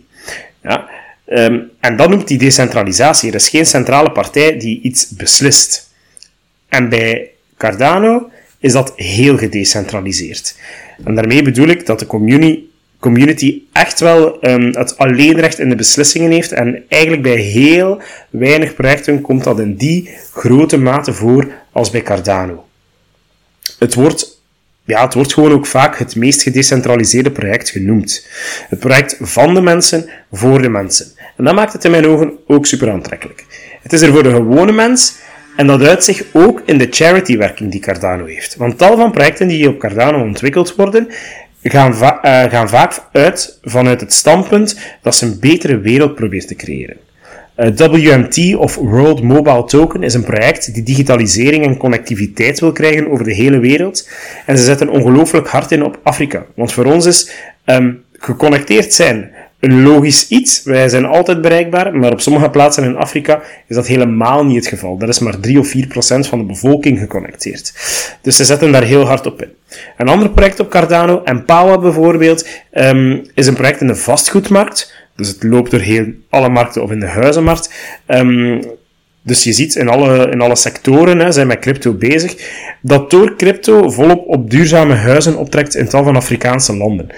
Ja. 0.63 0.89
Um, 1.25 1.69
en 1.79 1.95
dat 1.97 2.09
noemt 2.09 2.27
die 2.27 2.37
decentralisatie. 2.37 3.29
Er 3.29 3.35
is 3.35 3.49
geen 3.49 3.65
centrale 3.65 4.11
partij 4.11 4.57
die 4.57 4.81
iets 4.81 5.09
beslist. 5.09 5.89
En 6.69 6.89
bij 6.89 7.29
Cardano 7.59 8.29
is 8.59 8.73
dat 8.73 8.93
heel 8.95 9.37
gedecentraliseerd. 9.37 10.55
En 11.03 11.15
daarmee 11.15 11.43
bedoel 11.43 11.67
ik 11.67 11.85
dat 11.85 11.99
de 11.99 12.05
community, 12.99 13.61
echt 13.73 13.99
wel 13.99 14.37
um, 14.41 14.71
het 14.73 14.97
alleenrecht 14.97 15.59
in 15.59 15.69
de 15.69 15.75
beslissingen 15.75 16.31
heeft. 16.31 16.51
En 16.51 16.83
eigenlijk 16.87 17.23
bij 17.23 17.35
heel 17.35 18.01
weinig 18.29 18.73
projecten 18.73 19.21
komt 19.21 19.43
dat 19.43 19.59
in 19.59 19.75
die 19.75 20.09
grote 20.33 20.77
mate 20.77 21.13
voor 21.13 21.51
als 21.71 21.89
bij 21.89 22.01
Cardano. 22.01 22.65
Het 23.79 23.93
wordt, 23.93 24.41
ja, 24.83 25.03
het 25.03 25.13
wordt 25.13 25.33
gewoon 25.33 25.51
ook 25.51 25.65
vaak 25.65 25.97
het 25.97 26.15
meest 26.15 26.41
gedecentraliseerde 26.41 27.31
project 27.31 27.69
genoemd. 27.69 28.27
Het 28.69 28.79
project 28.79 29.17
van 29.19 29.53
de 29.53 29.61
mensen 29.61 30.09
voor 30.31 30.61
de 30.61 30.69
mensen. 30.69 31.07
En 31.37 31.43
dat 31.43 31.55
maakt 31.55 31.73
het 31.73 31.85
in 31.85 31.91
mijn 31.91 32.07
ogen 32.07 32.31
ook 32.47 32.65
super 32.65 32.91
aantrekkelijk. 32.91 33.45
Het 33.81 33.93
is 33.93 34.01
er 34.01 34.11
voor 34.11 34.23
de 34.23 34.31
gewone 34.31 34.71
mens 34.71 35.15
en 35.59 35.67
dat 35.67 35.81
uit 35.81 36.03
zich 36.03 36.23
ook 36.33 36.61
in 36.65 36.77
de 36.77 36.87
charity-werking 36.89 37.71
die 37.71 37.79
Cardano 37.79 38.25
heeft. 38.25 38.55
Want 38.55 38.77
tal 38.77 38.97
van 38.97 39.11
projecten 39.11 39.47
die 39.47 39.67
op 39.67 39.79
Cardano 39.79 40.21
ontwikkeld 40.21 40.75
worden, 40.75 41.07
gaan, 41.63 41.91
uh, 41.91 42.43
gaan 42.43 42.69
vaak 42.69 42.99
uit 43.11 43.59
vanuit 43.63 44.01
het 44.01 44.13
standpunt 44.13 44.79
dat 45.01 45.15
ze 45.15 45.25
een 45.25 45.39
betere 45.39 45.79
wereld 45.79 46.15
proberen 46.15 46.47
te 46.47 46.55
creëren. 46.55 46.97
Uh, 47.57 47.67
WMT 47.75 48.55
of 48.55 48.75
World 48.75 49.21
Mobile 49.21 49.65
Token 49.65 50.03
is 50.03 50.13
een 50.13 50.23
project 50.23 50.73
die 50.73 50.83
digitalisering 50.83 51.65
en 51.65 51.77
connectiviteit 51.77 52.59
wil 52.59 52.71
krijgen 52.71 53.11
over 53.11 53.25
de 53.25 53.33
hele 53.33 53.59
wereld. 53.59 54.09
En 54.45 54.57
ze 54.57 54.63
zetten 54.63 54.89
ongelooflijk 54.89 55.47
hard 55.47 55.71
in 55.71 55.83
op 55.83 55.99
Afrika. 56.03 56.45
Want 56.55 56.73
voor 56.73 56.85
ons 56.85 57.05
is 57.05 57.31
um, 57.65 58.03
geconnecteerd 58.13 58.93
zijn 58.93 59.31
een 59.59 59.83
logisch 59.83 60.27
iets. 60.27 60.63
Wij 60.63 60.89
zijn 60.89 61.05
altijd 61.05 61.41
bereikbaar, 61.41 61.95
maar 61.95 62.11
op 62.11 62.21
sommige 62.21 62.49
plaatsen 62.49 62.83
in 62.83 62.95
Afrika 62.95 63.41
is 63.67 63.75
dat 63.75 63.87
helemaal 63.87 64.45
niet 64.45 64.55
het 64.55 64.67
geval. 64.67 64.97
Daar 64.97 65.09
is 65.09 65.19
maar 65.19 65.39
3 65.39 65.59
of 65.59 65.67
4 65.67 65.87
procent 65.87 66.27
van 66.27 66.39
de 66.39 66.45
bevolking 66.45 66.99
geconnecteerd. 66.99 67.73
Dus 68.21 68.35
ze 68.35 68.45
zetten 68.45 68.71
daar 68.71 68.83
heel 68.83 69.07
hard 69.07 69.25
op 69.25 69.41
in. 69.41 69.49
Een 69.97 70.07
ander 70.07 70.29
project 70.29 70.59
op 70.59 70.69
Cardano, 70.69 71.21
Empowa 71.23 71.77
bijvoorbeeld, 71.77 72.47
um, 72.73 73.25
is 73.33 73.47
een 73.47 73.53
project 73.53 73.81
in 73.81 73.87
de 73.87 73.95
vastgoedmarkt. 73.95 74.93
Dus 75.15 75.27
het 75.27 75.43
loopt 75.43 75.71
door 75.71 75.79
heel 75.79 76.05
alle 76.29 76.49
markten 76.49 76.83
of 76.83 76.91
in 76.91 76.99
de 76.99 77.07
huizenmarkt. 77.07 77.73
Um, 78.07 78.61
dus 79.21 79.43
je 79.43 79.53
ziet 79.53 79.75
in 79.75 79.89
alle, 79.89 80.29
in 80.31 80.41
alle 80.41 80.55
sectoren 80.55 81.19
hè, 81.19 81.31
zijn 81.31 81.47
met 81.47 81.59
crypto 81.59 81.93
bezig, 81.93 82.35
dat 82.81 83.09
door 83.09 83.35
crypto 83.35 83.89
volop 83.89 84.27
op 84.27 84.49
duurzame 84.49 84.93
huizen 84.93 85.37
optrekt 85.37 85.75
in 85.75 85.89
tal 85.89 86.03
van 86.03 86.15
Afrikaanse 86.15 86.77
landen. 86.77 87.09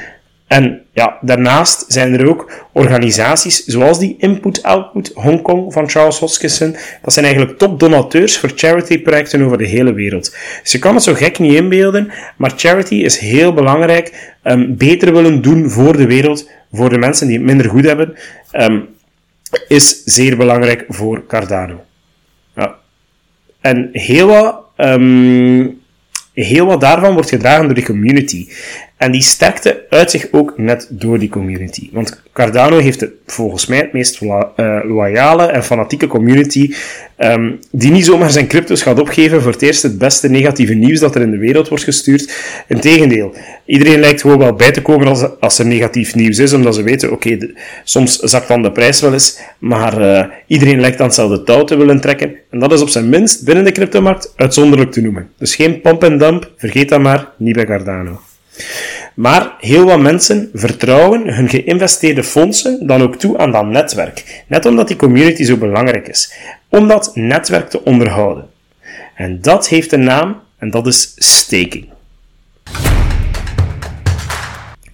En 0.52 0.82
ja, 0.94 1.18
daarnaast 1.22 1.86
zijn 1.88 2.20
er 2.20 2.30
ook 2.30 2.52
organisaties 2.74 3.64
zoals 3.64 4.00
die 4.00 4.16
Input-Output 4.20 5.12
Hongkong 5.14 5.74
van 5.74 5.90
Charles 5.90 6.20
Hoskinson. 6.20 6.76
Dat 7.02 7.14
zijn 7.14 7.26
eigenlijk 7.26 7.58
top-donateurs 7.58 8.38
voor 8.38 8.52
charity-projecten 8.56 9.42
over 9.42 9.58
de 9.58 9.68
hele 9.68 9.94
wereld. 9.94 10.36
Dus 10.62 10.72
je 10.72 10.80
kan 10.80 10.94
het 10.94 11.04
zo 11.04 11.14
gek 11.14 11.40
niet 11.40 11.54
inbeelden, 11.54 12.12
maar 12.38 12.54
charity 12.56 12.96
is 12.96 13.18
heel 13.18 13.54
belangrijk. 13.54 14.34
Um, 14.44 14.78
beter 14.78 15.14
willen 15.14 15.42
doen 15.42 15.70
voor 15.70 15.98
de 15.98 16.06
wereld, 16.06 16.50
voor 16.72 16.90
de 16.90 16.98
mensen 16.98 17.28
die 17.28 17.38
het 17.38 17.46
minder 17.46 17.70
goed 17.70 17.86
hebben, 17.86 18.18
um, 18.52 18.88
is 19.68 20.04
zeer 20.04 20.38
belangrijk 20.38 20.86
voor 20.88 21.26
Cardano. 21.26 21.84
Ja. 22.56 22.76
En 23.62 23.90
heel 23.92 24.28
wat, 24.28 24.60
um, 24.78 25.80
heel 26.34 26.66
wat 26.66 26.82
daarvan 26.82 27.14
wordt 27.14 27.30
gedragen 27.30 27.66
door 27.66 27.76
de 27.76 27.84
community. 27.84 28.48
En 29.02 29.12
die 29.12 29.22
sterkte 29.22 29.86
uit 29.90 30.12
zich 30.12 30.28
ook 30.32 30.58
net 30.58 30.88
door 30.90 31.20
die 31.20 31.30
community. 31.30 31.90
Want 31.92 32.22
Cardano 32.34 32.78
heeft 32.78 33.02
het, 33.02 33.12
volgens 33.26 33.66
mij 33.66 33.78
het 33.78 33.94
meest 33.94 34.22
uh, 34.22 34.40
loyale 34.84 35.46
en 35.46 35.64
fanatieke 35.64 36.08
community, 36.08 36.74
um, 37.18 37.60
die 37.72 37.92
niet 37.92 38.06
zomaar 38.06 38.32
zijn 38.32 38.48
crypto's 38.48 38.82
gaat 38.82 39.00
opgeven 39.00 39.42
voor 39.42 39.52
het 39.52 39.62
eerst 39.62 39.84
het 39.84 39.98
beste 39.98 40.30
negatieve 40.30 40.74
nieuws 40.74 41.00
dat 41.00 41.16
er 41.16 41.22
in 41.22 41.32
de 41.32 41.38
wereld 41.38 41.68
wordt 41.68 41.84
gestuurd. 41.84 42.34
Integendeel, 42.68 43.36
iedereen 43.66 44.00
lijkt 44.00 44.22
gewoon 44.22 44.38
wel 44.38 44.54
bij 44.54 44.72
te 44.72 44.82
komen 44.82 45.08
als, 45.08 45.40
als 45.40 45.60
er 45.60 45.66
negatief 45.66 46.16
nieuws 46.16 46.40
is, 46.40 46.54
omdat 46.54 46.76
ze 46.76 46.84
weten, 46.84 47.12
oké, 47.12 47.38
soms 47.84 48.16
zakt 48.20 48.48
dan 48.48 48.62
de 48.62 48.72
prijs 48.72 49.02
wel 49.02 49.14
eens, 49.14 49.40
maar 49.60 50.02
uh, 50.02 50.26
iedereen 50.48 50.80
lijkt 50.80 51.00
aan 51.00 51.06
hetzelfde 51.06 51.44
touw 51.44 51.64
te 51.64 51.76
willen 51.76 52.02
trekken. 52.02 52.36
En 52.50 52.60
dat 52.60 52.72
is 52.72 52.82
op 52.82 52.90
zijn 52.90 53.10
minst 53.10 53.46
binnen 53.46 53.64
de 53.64 53.72
cryptomarkt 53.72 54.34
uitzonderlijk 54.36 54.92
te 54.92 55.02
noemen. 55.02 55.30
Dus 55.38 55.56
geen 55.56 55.82
pump 55.82 56.04
en 56.04 56.18
dump, 56.18 56.52
vergeet 56.58 56.90
dat 56.90 57.02
maar, 57.02 57.30
niet 57.38 57.56
bij 57.56 57.66
Cardano. 57.66 58.20
Maar 59.14 59.56
heel 59.60 59.86
wat 59.86 60.00
mensen 60.00 60.50
vertrouwen 60.54 61.34
hun 61.34 61.50
geïnvesteerde 61.50 62.24
fondsen 62.24 62.88
dan 62.88 63.02
ook 63.02 63.16
toe 63.16 63.38
aan 63.38 63.52
dat 63.52 63.66
netwerk. 63.66 64.44
Net 64.48 64.66
omdat 64.66 64.88
die 64.88 64.98
community 64.98 65.44
zo 65.44 65.58
belangrijk 65.58 66.08
is. 66.08 66.34
Om 66.70 66.88
dat 66.88 67.12
netwerk 67.16 67.70
te 67.70 67.84
onderhouden. 67.84 68.50
En 69.16 69.42
dat 69.42 69.68
heeft 69.68 69.92
een 69.92 70.04
naam 70.04 70.42
en 70.58 70.70
dat 70.70 70.88
is 70.88 71.14
staking. 71.16 71.90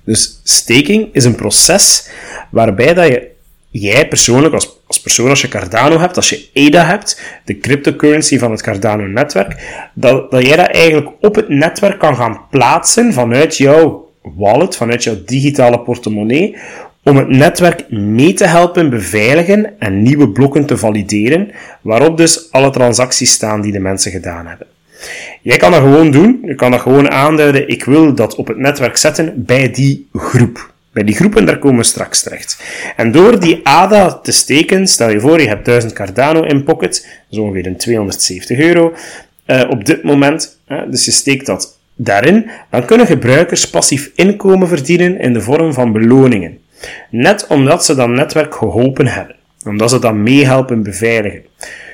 Dus 0.03 0.39
staking 0.43 1.09
is 1.11 1.25
een 1.25 1.35
proces 1.35 2.09
waarbij 2.49 2.93
dat 2.93 3.07
je 3.07 3.35
jij 3.79 4.07
persoonlijk, 4.07 4.53
als, 4.53 4.79
als 4.87 5.01
persoon, 5.01 5.29
als 5.29 5.41
je 5.41 5.47
Cardano 5.47 5.99
hebt, 5.99 6.15
als 6.15 6.29
je 6.29 6.67
ADA 6.67 6.85
hebt, 6.85 7.21
de 7.45 7.57
cryptocurrency 7.57 8.37
van 8.37 8.51
het 8.51 8.61
Cardano-netwerk, 8.61 9.55
dat, 9.93 10.31
dat 10.31 10.45
jij 10.45 10.55
dat 10.55 10.67
eigenlijk 10.67 11.09
op 11.21 11.35
het 11.35 11.49
netwerk 11.49 11.99
kan 11.99 12.15
gaan 12.15 12.41
plaatsen 12.49 13.13
vanuit 13.13 13.57
jouw 13.57 14.09
wallet, 14.21 14.75
vanuit 14.75 15.03
jouw 15.03 15.23
digitale 15.25 15.79
portemonnee, 15.79 16.55
om 17.03 17.17
het 17.17 17.29
netwerk 17.29 17.89
mee 17.89 18.33
te 18.33 18.45
helpen 18.45 18.89
beveiligen 18.89 19.79
en 19.79 20.01
nieuwe 20.01 20.29
blokken 20.29 20.65
te 20.65 20.77
valideren, 20.77 21.51
waarop 21.81 22.17
dus 22.17 22.51
alle 22.51 22.69
transacties 22.69 23.31
staan 23.31 23.61
die 23.61 23.71
de 23.71 23.79
mensen 23.79 24.11
gedaan 24.11 24.47
hebben. 24.47 24.67
Jij 25.41 25.57
kan 25.57 25.71
dat 25.71 25.81
gewoon 25.81 26.11
doen, 26.11 26.39
je 26.43 26.55
kan 26.55 26.71
dat 26.71 26.81
gewoon 26.81 27.11
aanduiden, 27.11 27.67
ik 27.67 27.83
wil 27.83 28.13
dat 28.13 28.35
op 28.35 28.47
het 28.47 28.57
netwerk 28.57 28.97
zetten 28.97 29.33
bij 29.35 29.71
die 29.71 30.07
groep. 30.13 30.75
Bij 30.97 31.05
die 31.05 31.15
groepen, 31.15 31.45
daar 31.45 31.59
komen 31.59 31.77
we 31.77 31.83
straks 31.83 32.23
terecht. 32.23 32.63
En 32.95 33.11
door 33.11 33.39
die 33.39 33.59
ADA 33.63 34.13
te 34.13 34.31
steken, 34.31 34.87
stel 34.87 35.09
je 35.09 35.19
voor, 35.19 35.41
je 35.41 35.47
hebt 35.47 35.65
1000 35.65 35.93
Cardano 35.93 36.43
in 36.43 36.63
pocket, 36.63 37.07
zo 37.31 37.41
ongeveer 37.41 37.65
een 37.65 37.77
270 37.77 38.59
euro, 38.59 38.93
uh, 39.45 39.69
op 39.69 39.85
dit 39.85 40.03
moment, 40.03 40.59
dus 40.89 41.05
je 41.05 41.11
steekt 41.11 41.45
dat 41.45 41.77
daarin, 41.95 42.49
dan 42.69 42.85
kunnen 42.85 43.07
gebruikers 43.07 43.69
passief 43.69 44.11
inkomen 44.15 44.67
verdienen 44.67 45.19
in 45.19 45.33
de 45.33 45.41
vorm 45.41 45.73
van 45.73 45.91
beloningen. 45.91 46.57
Net 47.09 47.47
omdat 47.47 47.85
ze 47.85 47.95
dat 47.95 48.09
netwerk 48.09 48.55
geholpen 48.55 49.07
hebben, 49.07 49.35
omdat 49.65 49.89
ze 49.89 49.99
dat 49.99 50.13
meehelpen 50.13 50.83
beveiligen. 50.83 51.41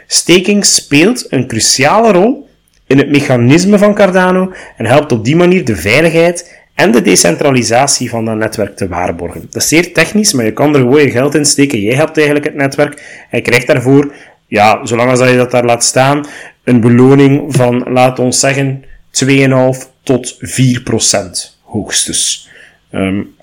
Staking 0.07 0.65
speelt 0.65 1.31
een 1.31 1.47
cruciale 1.47 2.11
rol 2.11 2.49
in 2.87 2.97
het 2.97 3.09
mechanisme 3.09 3.77
van 3.77 3.93
Cardano 3.93 4.53
en 4.77 4.85
helpt 4.85 5.11
op 5.11 5.25
die 5.25 5.35
manier 5.35 5.65
de 5.65 5.75
veiligheid 5.75 6.61
en 6.75 6.91
de 6.91 7.01
decentralisatie 7.01 8.09
van 8.09 8.25
dat 8.25 8.35
netwerk 8.35 8.75
te 8.75 8.87
waarborgen. 8.87 9.41
Dat 9.41 9.61
is 9.61 9.67
zeer 9.67 9.93
technisch, 9.93 10.33
maar 10.33 10.45
je 10.45 10.53
kan 10.53 10.73
er 10.73 10.79
gewoon 10.79 11.01
je 11.01 11.11
geld 11.11 11.35
in 11.35 11.45
steken. 11.45 11.81
Jij 11.81 11.95
hebt 11.95 12.17
eigenlijk 12.17 12.45
het 12.45 12.55
netwerk 12.55 13.25
en 13.29 13.41
krijgt 13.41 13.67
daarvoor, 13.67 14.13
ja, 14.47 14.85
zolang 14.85 15.09
als 15.09 15.19
je 15.19 15.35
dat 15.35 15.51
daar 15.51 15.65
laat 15.65 15.83
staan, 15.83 16.25
een 16.63 16.79
beloning 16.79 17.55
van, 17.55 17.83
laat 17.87 18.19
ons 18.19 18.39
zeggen, 18.39 18.83
2,5 19.25 19.29
tot 20.03 20.35
4 20.39 20.81
procent 20.81 21.59
hoogstens. 21.61 22.49
Um, 22.91 23.35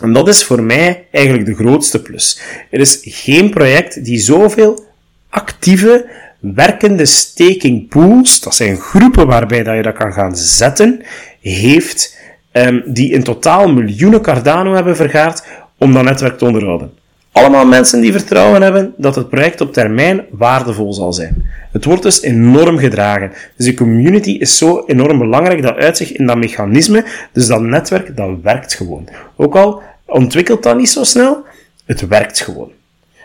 en 0.00 0.12
dat 0.12 0.28
is 0.28 0.44
voor 0.44 0.62
mij 0.62 1.06
eigenlijk 1.10 1.46
de 1.46 1.54
grootste 1.54 2.02
plus. 2.02 2.40
Er 2.70 2.80
is 2.80 2.98
geen 3.02 3.50
project 3.50 4.04
die 4.04 4.18
zoveel 4.18 4.84
actieve, 5.28 6.10
werkende 6.40 7.06
staking 7.06 7.88
pools, 7.88 8.40
dat 8.40 8.54
zijn 8.54 8.76
groepen 8.76 9.26
waarbij 9.26 9.62
dat 9.62 9.76
je 9.76 9.82
dat 9.82 9.94
kan 9.94 10.12
gaan 10.12 10.36
zetten, 10.36 11.02
heeft 11.40 12.15
um, 12.56 12.82
die 12.86 13.12
in 13.12 13.22
totaal 13.22 13.72
miljoenen 13.72 14.20
Cardano 14.20 14.74
hebben 14.74 14.96
vergaard 14.96 15.44
om 15.78 15.92
dat 15.92 16.04
netwerk 16.04 16.38
te 16.38 16.44
onderhouden. 16.44 16.92
Allemaal 17.32 17.66
mensen 17.66 18.00
die 18.00 18.12
vertrouwen 18.12 18.62
hebben 18.62 18.94
dat 18.96 19.14
het 19.14 19.28
project 19.28 19.60
op 19.60 19.72
termijn 19.72 20.24
waardevol 20.30 20.92
zal 20.92 21.12
zijn. 21.12 21.50
Het 21.72 21.84
wordt 21.84 22.02
dus 22.02 22.22
enorm 22.22 22.78
gedragen. 22.78 23.32
Dus 23.56 23.66
de 23.66 23.74
community 23.74 24.30
is 24.30 24.58
zo 24.58 24.82
enorm 24.86 25.18
belangrijk, 25.18 25.62
dat 25.62 25.76
uitzicht 25.76 26.10
in 26.10 26.26
dat 26.26 26.36
mechanisme, 26.36 27.04
dus 27.32 27.46
dat 27.46 27.60
netwerk, 27.60 28.16
dat 28.16 28.30
werkt 28.42 28.74
gewoon. 28.74 29.08
Ook 29.36 29.56
al 29.56 29.82
ontwikkelt 30.06 30.62
dat 30.62 30.76
niet 30.76 30.88
zo 30.88 31.04
snel, 31.04 31.44
het 31.84 32.06
werkt 32.06 32.40
gewoon. 32.40 32.70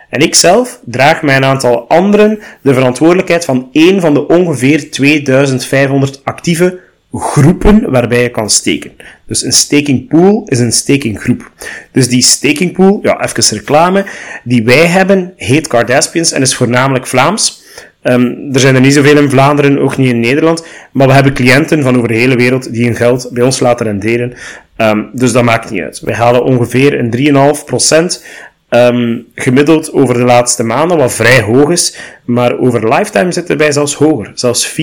En 0.09 0.19
ik 0.19 0.35
zelf 0.35 0.79
draag 0.85 1.21
een 1.21 1.43
aantal 1.43 1.87
anderen 1.87 2.39
de 2.61 2.73
verantwoordelijkheid 2.73 3.45
van 3.45 3.69
één 3.71 4.01
van 4.01 4.13
de 4.13 4.27
ongeveer 4.27 4.91
2500 4.91 6.21
actieve 6.23 6.79
groepen 7.19 7.91
waarbij 7.91 8.21
je 8.21 8.29
kan 8.29 8.49
steken. 8.49 8.91
Dus 9.25 9.43
een 9.43 9.51
staking 9.51 10.07
pool 10.07 10.43
is 10.47 10.59
een 10.59 10.71
staking 10.71 11.19
groep. 11.21 11.51
Dus 11.91 12.07
die 12.07 12.21
staking 12.21 12.73
pool, 12.73 12.99
ja, 13.01 13.23
even 13.23 13.57
reclame, 13.57 14.05
die 14.43 14.63
wij 14.63 14.85
hebben, 14.85 15.33
heet 15.35 15.67
Cardaspians 15.67 16.31
en 16.31 16.41
is 16.41 16.55
voornamelijk 16.55 17.07
Vlaams. 17.07 17.59
Um, 18.03 18.49
er 18.53 18.59
zijn 18.59 18.75
er 18.75 18.81
niet 18.81 18.93
zoveel 18.93 19.17
in 19.17 19.29
Vlaanderen, 19.29 19.79
ook 19.79 19.97
niet 19.97 20.09
in 20.09 20.19
Nederland, 20.19 20.65
maar 20.91 21.07
we 21.07 21.13
hebben 21.13 21.33
cliënten 21.33 21.83
van 21.83 21.95
over 21.95 22.07
de 22.07 22.13
hele 22.13 22.35
wereld 22.35 22.73
die 22.73 22.85
hun 22.85 22.95
geld 22.95 23.29
bij 23.31 23.43
ons 23.43 23.59
laten 23.59 23.85
renderen. 23.85 24.33
Um, 24.77 25.09
dus 25.13 25.31
dat 25.31 25.43
maakt 25.43 25.69
niet 25.69 25.81
uit. 25.81 25.99
Wij 25.99 26.15
halen 26.15 26.43
ongeveer 26.43 26.99
een 26.99 28.15
3,5% 28.19 28.23
um, 28.69 29.27
gemiddeld 29.35 29.93
over 29.93 30.13
de 30.13 30.23
laatste 30.23 30.63
maanden, 30.63 30.97
wat 30.97 31.13
vrij 31.13 31.41
hoog 31.41 31.69
is, 31.69 31.97
maar 32.25 32.57
over 32.57 32.93
lifetime 32.93 33.31
zit 33.31 33.49
erbij 33.49 33.71
zelfs 33.71 33.93
hoger, 33.93 34.31
zelfs 34.33 34.69
4,5. 34.69 34.75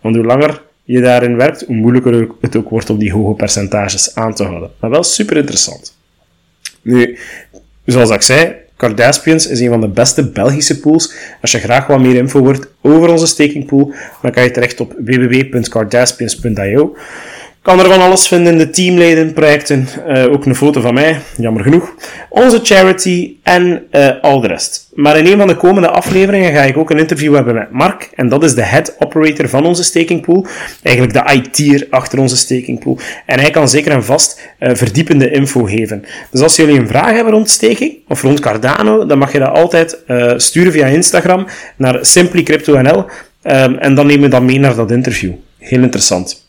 Want 0.00 0.16
hoe 0.16 0.24
langer 0.24 0.60
je 0.92 1.00
daarin 1.00 1.36
werkt, 1.36 1.64
hoe 1.66 1.76
moeilijker 1.76 2.28
het 2.40 2.56
ook 2.56 2.68
wordt 2.68 2.90
om 2.90 2.98
die 2.98 3.12
hoge 3.12 3.34
percentages 3.34 4.14
aan 4.14 4.34
te 4.34 4.44
houden. 4.44 4.70
Maar 4.80 4.90
wel 4.90 5.02
super 5.02 5.36
interessant. 5.36 5.96
Nu, 6.82 7.18
zoals 7.84 8.10
ik 8.10 8.22
zei, 8.22 8.54
Cardaspians 8.76 9.46
is 9.46 9.60
een 9.60 9.68
van 9.68 9.80
de 9.80 9.88
beste 9.88 10.30
Belgische 10.30 10.80
pools. 10.80 11.12
Als 11.40 11.52
je 11.52 11.58
graag 11.58 11.86
wat 11.86 12.00
meer 12.00 12.14
info 12.14 12.40
wordt 12.40 12.66
over 12.80 13.08
onze 13.08 13.26
staking 13.26 13.66
pool, 13.66 13.92
dan 14.22 14.30
kan 14.30 14.42
je 14.42 14.50
terecht 14.50 14.80
op 14.80 14.94
www.cardaspians.io 14.98 16.96
kan 17.62 17.78
er 17.78 17.88
van 17.88 18.00
alles 18.00 18.28
vinden, 18.28 18.58
de 18.58 18.70
teamleden, 18.70 19.32
projecten, 19.32 19.88
uh, 20.08 20.32
ook 20.32 20.46
een 20.46 20.54
foto 20.54 20.80
van 20.80 20.94
mij, 20.94 21.20
jammer 21.36 21.62
genoeg, 21.62 21.94
onze 22.28 22.60
charity 22.62 23.34
en 23.42 23.82
uh, 23.92 24.10
al 24.22 24.40
de 24.40 24.46
rest. 24.46 24.88
Maar 24.94 25.18
in 25.18 25.26
een 25.26 25.38
van 25.38 25.46
de 25.46 25.56
komende 25.56 25.88
afleveringen 25.88 26.52
ga 26.52 26.62
ik 26.62 26.76
ook 26.76 26.90
een 26.90 26.98
interview 26.98 27.34
hebben 27.34 27.54
met 27.54 27.70
Mark, 27.70 28.10
en 28.14 28.28
dat 28.28 28.44
is 28.44 28.54
de 28.54 28.62
head 28.62 28.96
operator 28.98 29.48
van 29.48 29.66
onze 29.66 29.84
staking 29.84 30.24
pool, 30.24 30.46
eigenlijk 30.82 31.16
de 31.16 31.34
IT'er 31.34 31.86
achter 31.90 32.18
onze 32.18 32.36
staking 32.36 32.80
pool. 32.80 32.98
En 33.26 33.40
hij 33.40 33.50
kan 33.50 33.68
zeker 33.68 33.92
en 33.92 34.04
vast 34.04 34.40
uh, 34.60 34.74
verdiepende 34.74 35.30
info 35.30 35.64
geven. 35.64 36.04
Dus 36.30 36.40
als 36.40 36.56
jullie 36.56 36.78
een 36.78 36.88
vraag 36.88 37.12
hebben 37.12 37.32
rond 37.32 37.50
staking, 37.50 37.94
of 38.08 38.22
rond 38.22 38.40
Cardano, 38.40 39.06
dan 39.06 39.18
mag 39.18 39.32
je 39.32 39.38
dat 39.38 39.54
altijd 39.54 39.98
sturen 40.36 40.72
via 40.72 40.86
Instagram 40.86 41.46
naar 41.76 41.98
simplycryptonl, 42.00 42.98
um, 43.42 43.78
en 43.78 43.94
dan 43.94 44.06
nemen 44.06 44.22
we 44.22 44.28
dat 44.28 44.42
mee 44.42 44.58
naar 44.58 44.74
dat 44.74 44.90
interview. 44.90 45.32
Heel 45.58 45.82
interessant. 45.82 46.48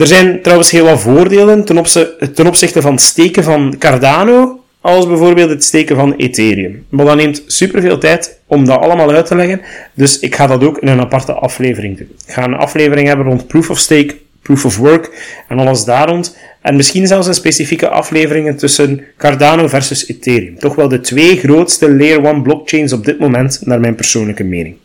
Er 0.00 0.06
zijn 0.06 0.42
trouwens 0.42 0.70
heel 0.70 0.84
wat 0.84 1.00
voordelen 1.00 1.64
ten, 1.64 1.78
opzichte, 1.78 2.30
ten 2.30 2.46
opzichte 2.46 2.80
van 2.80 2.92
het 2.92 3.00
steken 3.00 3.44
van 3.44 3.74
Cardano 3.78 4.60
als 4.80 5.06
bijvoorbeeld 5.06 5.50
het 5.50 5.64
steken 5.64 5.96
van 5.96 6.14
Ethereum. 6.16 6.86
Maar 6.88 7.04
dat 7.04 7.16
neemt 7.16 7.42
superveel 7.46 7.98
tijd 7.98 8.38
om 8.46 8.64
dat 8.64 8.80
allemaal 8.80 9.10
uit 9.10 9.26
te 9.26 9.34
leggen, 9.34 9.60
dus 9.94 10.18
ik 10.18 10.34
ga 10.34 10.46
dat 10.46 10.64
ook 10.64 10.78
in 10.78 10.88
een 10.88 11.00
aparte 11.00 11.32
aflevering 11.32 11.98
doen. 11.98 12.08
Ik 12.26 12.32
ga 12.32 12.44
een 12.44 12.54
aflevering 12.54 13.08
hebben 13.08 13.26
rond 13.26 13.46
Proof 13.46 13.70
of 13.70 13.78
Stake, 13.78 14.16
Proof 14.42 14.64
of 14.64 14.76
Work 14.76 15.10
en 15.48 15.58
alles 15.58 15.84
daar 15.84 16.08
rond. 16.08 16.36
En 16.62 16.76
misschien 16.76 17.06
zelfs 17.06 17.26
een 17.26 17.34
specifieke 17.34 17.88
afleveringen 17.88 18.56
tussen 18.56 19.04
Cardano 19.16 19.68
versus 19.68 20.08
Ethereum. 20.08 20.58
Toch 20.58 20.74
wel 20.74 20.88
de 20.88 21.00
twee 21.00 21.36
grootste 21.36 21.94
Layer 21.94 22.24
1 22.24 22.42
blockchains 22.42 22.92
op 22.92 23.04
dit 23.04 23.18
moment, 23.18 23.60
naar 23.64 23.80
mijn 23.80 23.94
persoonlijke 23.94 24.44
mening. 24.44 24.76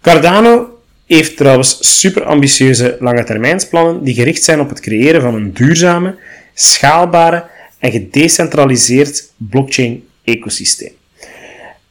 Cardano 0.00 0.73
heeft 1.06 1.36
trouwens 1.36 1.98
super 2.00 2.24
ambitieuze 2.24 2.96
lange 3.00 3.24
termijnsplannen 3.24 4.04
die 4.04 4.14
gericht 4.14 4.44
zijn 4.44 4.60
op 4.60 4.68
het 4.68 4.80
creëren 4.80 5.20
van 5.20 5.34
een 5.34 5.52
duurzame, 5.52 6.14
schaalbare 6.54 7.44
en 7.78 7.90
gedecentraliseerd 7.90 9.32
blockchain-ecosysteem. 9.36 10.92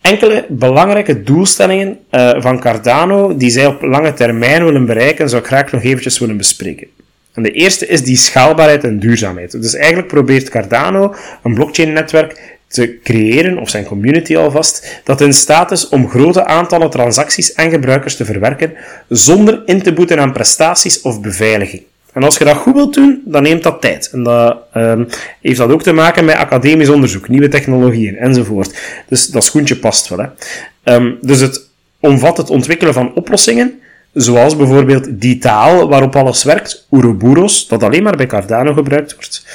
Enkele 0.01 0.45
belangrijke 0.49 1.23
doelstellingen 1.23 1.99
uh, 2.11 2.41
van 2.41 2.59
Cardano 2.59 3.37
die 3.37 3.49
zij 3.49 3.65
op 3.65 3.81
lange 3.81 4.13
termijn 4.13 4.65
willen 4.65 4.85
bereiken, 4.85 5.29
zou 5.29 5.41
ik 5.41 5.47
graag 5.47 5.71
nog 5.71 5.83
eventjes 5.83 6.19
willen 6.19 6.37
bespreken. 6.37 6.87
En 7.33 7.43
de 7.43 7.51
eerste 7.51 7.87
is 7.87 8.03
die 8.03 8.17
schaalbaarheid 8.17 8.83
en 8.83 8.99
duurzaamheid. 8.99 9.51
Dus 9.51 9.75
eigenlijk 9.75 10.07
probeert 10.07 10.49
Cardano 10.49 11.15
een 11.43 11.53
blockchain-netwerk 11.53 12.52
te 12.73 12.99
creëren, 13.03 13.57
of 13.57 13.69
zijn 13.69 13.85
community 13.85 14.37
alvast, 14.37 15.01
dat 15.03 15.21
in 15.21 15.33
staat 15.33 15.71
is 15.71 15.89
om 15.89 16.09
grote 16.09 16.45
aantallen 16.45 16.89
transacties 16.89 17.53
en 17.53 17.69
gebruikers 17.69 18.15
te 18.15 18.25
verwerken 18.25 18.73
zonder 19.09 19.61
in 19.65 19.81
te 19.81 19.93
boeten 19.93 20.19
aan 20.19 20.31
prestaties 20.31 21.01
of 21.01 21.21
beveiliging. 21.21 21.81
En 22.13 22.23
als 22.23 22.37
je 22.37 22.45
dat 22.45 22.55
goed 22.55 22.73
wilt 22.73 22.93
doen, 22.93 23.21
dan 23.25 23.43
neemt 23.43 23.63
dat 23.63 23.81
tijd. 23.81 24.09
En 24.11 24.23
dat 24.23 24.57
um, 24.75 25.07
heeft 25.41 25.57
dat 25.57 25.71
ook 25.71 25.83
te 25.83 25.93
maken 25.93 26.25
met 26.25 26.35
academisch 26.35 26.89
onderzoek, 26.89 27.27
nieuwe 27.27 27.47
technologieën 27.47 28.17
enzovoort. 28.17 28.77
Dus 29.07 29.27
dat 29.27 29.43
schoentje 29.43 29.75
past 29.75 30.07
wel. 30.07 30.19
Hè. 30.19 30.95
Um, 30.95 31.17
dus 31.21 31.39
het 31.39 31.69
omvat 31.99 32.37
het 32.37 32.49
ontwikkelen 32.49 32.93
van 32.93 33.13
oplossingen, 33.13 33.79
zoals 34.13 34.55
bijvoorbeeld 34.55 35.07
die 35.09 35.37
taal 35.37 35.89
waarop 35.89 36.15
alles 36.15 36.43
werkt, 36.43 36.87
Ouroboros, 36.89 37.67
dat 37.67 37.83
alleen 37.83 38.03
maar 38.03 38.17
bij 38.17 38.27
Cardano 38.27 38.73
gebruikt 38.73 39.13
wordt. 39.15 39.45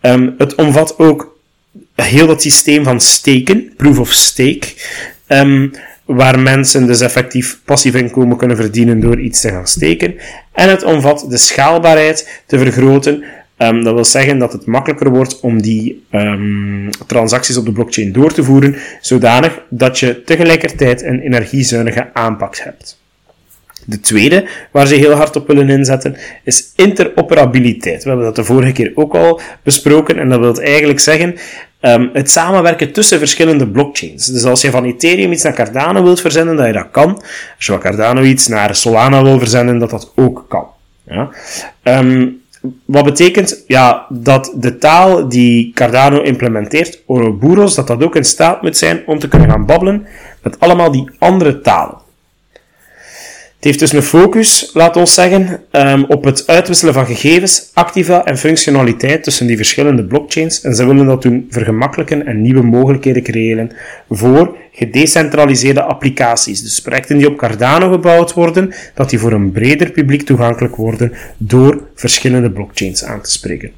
Um, 0.00 0.34
het 0.38 0.54
omvat 0.54 0.98
ook 0.98 1.33
heel 1.94 2.26
dat 2.26 2.42
systeem 2.42 2.84
van 2.84 3.00
steken, 3.00 3.72
proof 3.76 3.98
of 3.98 4.12
stake, 4.12 4.74
waar 6.04 6.38
mensen 6.38 6.86
dus 6.86 7.00
effectief 7.00 7.60
passief 7.64 7.94
inkomen 7.94 8.36
kunnen 8.36 8.56
verdienen 8.56 9.00
door 9.00 9.20
iets 9.20 9.40
te 9.40 9.48
gaan 9.48 9.66
steken. 9.66 10.14
En 10.52 10.68
het 10.68 10.82
omvat 10.82 11.26
de 11.28 11.36
schaalbaarheid 11.36 12.42
te 12.46 12.58
vergroten. 12.58 13.24
Um, 13.58 13.84
dat 13.84 13.94
wil 13.94 14.04
zeggen 14.04 14.38
dat 14.38 14.52
het 14.52 14.66
makkelijker 14.66 15.10
wordt 15.10 15.40
om 15.40 15.62
die 15.62 16.06
um, 16.10 16.88
transacties 17.06 17.56
op 17.56 17.64
de 17.64 17.72
blockchain 17.72 18.12
door 18.12 18.32
te 18.32 18.44
voeren, 18.44 18.76
zodanig 19.00 19.60
dat 19.68 19.98
je 19.98 20.22
tegelijkertijd 20.24 21.02
een 21.02 21.20
energiezuinige 21.20 22.10
aanpak 22.12 22.56
hebt. 22.56 23.02
De 23.86 24.00
tweede, 24.00 24.48
waar 24.70 24.86
ze 24.86 24.94
heel 24.94 25.12
hard 25.12 25.36
op 25.36 25.46
willen 25.46 25.68
inzetten, 25.68 26.16
is 26.44 26.72
interoperabiliteit. 26.76 28.02
We 28.02 28.08
hebben 28.08 28.26
dat 28.26 28.36
de 28.36 28.44
vorige 28.44 28.72
keer 28.72 28.92
ook 28.94 29.14
al 29.14 29.40
besproken 29.62 30.18
en 30.18 30.28
dat 30.28 30.40
wil 30.40 30.60
eigenlijk 30.60 31.00
zeggen 31.00 31.36
um, 31.84 32.10
het 32.12 32.30
samenwerken 32.30 32.92
tussen 32.92 33.18
verschillende 33.18 33.66
blockchains. 33.66 34.26
Dus 34.26 34.44
als 34.44 34.60
je 34.60 34.70
van 34.70 34.84
Ethereum 34.84 35.32
iets 35.32 35.42
naar 35.42 35.54
Cardano 35.54 36.02
wilt 36.02 36.20
verzenden, 36.20 36.56
dat 36.56 36.66
je 36.66 36.72
dat 36.72 36.90
kan. 36.90 37.14
Als 37.56 37.66
je 37.66 37.72
van 37.72 37.80
Cardano 37.80 38.22
iets 38.22 38.48
naar 38.48 38.74
Solana 38.74 39.22
wil 39.22 39.38
verzenden, 39.38 39.78
dat 39.78 39.90
dat 39.90 40.12
ook 40.14 40.44
kan. 40.48 40.66
Ja? 41.02 41.30
Um, 41.82 42.42
wat 42.84 43.04
betekent 43.04 43.64
ja, 43.66 44.06
dat 44.08 44.52
de 44.56 44.78
taal 44.78 45.28
die 45.28 45.72
Cardano 45.74 46.20
implementeert, 46.20 47.02
Ouroboros, 47.06 47.74
dat 47.74 47.86
dat 47.86 48.02
ook 48.02 48.16
in 48.16 48.24
staat 48.24 48.62
moet 48.62 48.76
zijn 48.76 49.02
om 49.06 49.18
te 49.18 49.28
kunnen 49.28 49.50
gaan 49.50 49.66
babbelen 49.66 50.06
met 50.42 50.60
allemaal 50.60 50.90
die 50.90 51.10
andere 51.18 51.60
talen. 51.60 52.02
Het 53.64 53.72
heeft 53.72 53.92
dus 53.92 54.00
een 54.00 54.08
focus, 54.08 54.70
laat 54.72 54.96
ons 54.96 55.14
zeggen, 55.14 55.60
um, 55.70 56.04
op 56.04 56.24
het 56.24 56.46
uitwisselen 56.46 56.94
van 56.94 57.06
gegevens, 57.06 57.70
activa 57.72 58.24
en 58.24 58.38
functionaliteit 58.38 59.22
tussen 59.22 59.46
die 59.46 59.56
verschillende 59.56 60.04
blockchains. 60.04 60.60
En 60.60 60.74
ze 60.74 60.86
willen 60.86 61.06
dat 61.06 61.22
doen 61.22 61.46
vergemakkelijken 61.50 62.26
en 62.26 62.42
nieuwe 62.42 62.62
mogelijkheden 62.62 63.22
creëren 63.22 63.70
voor 64.08 64.56
gedecentraliseerde 64.72 65.82
applicaties. 65.82 66.62
Dus 66.62 66.80
projecten 66.80 67.18
die 67.18 67.28
op 67.28 67.36
Cardano 67.36 67.90
gebouwd 67.90 68.32
worden, 68.32 68.74
dat 68.94 69.10
die 69.10 69.18
voor 69.18 69.32
een 69.32 69.52
breder 69.52 69.90
publiek 69.90 70.22
toegankelijk 70.22 70.76
worden 70.76 71.12
door 71.36 71.88
verschillende 71.94 72.50
blockchains 72.50 73.04
aan 73.04 73.20
te 73.20 73.30
spreken. 73.30 73.72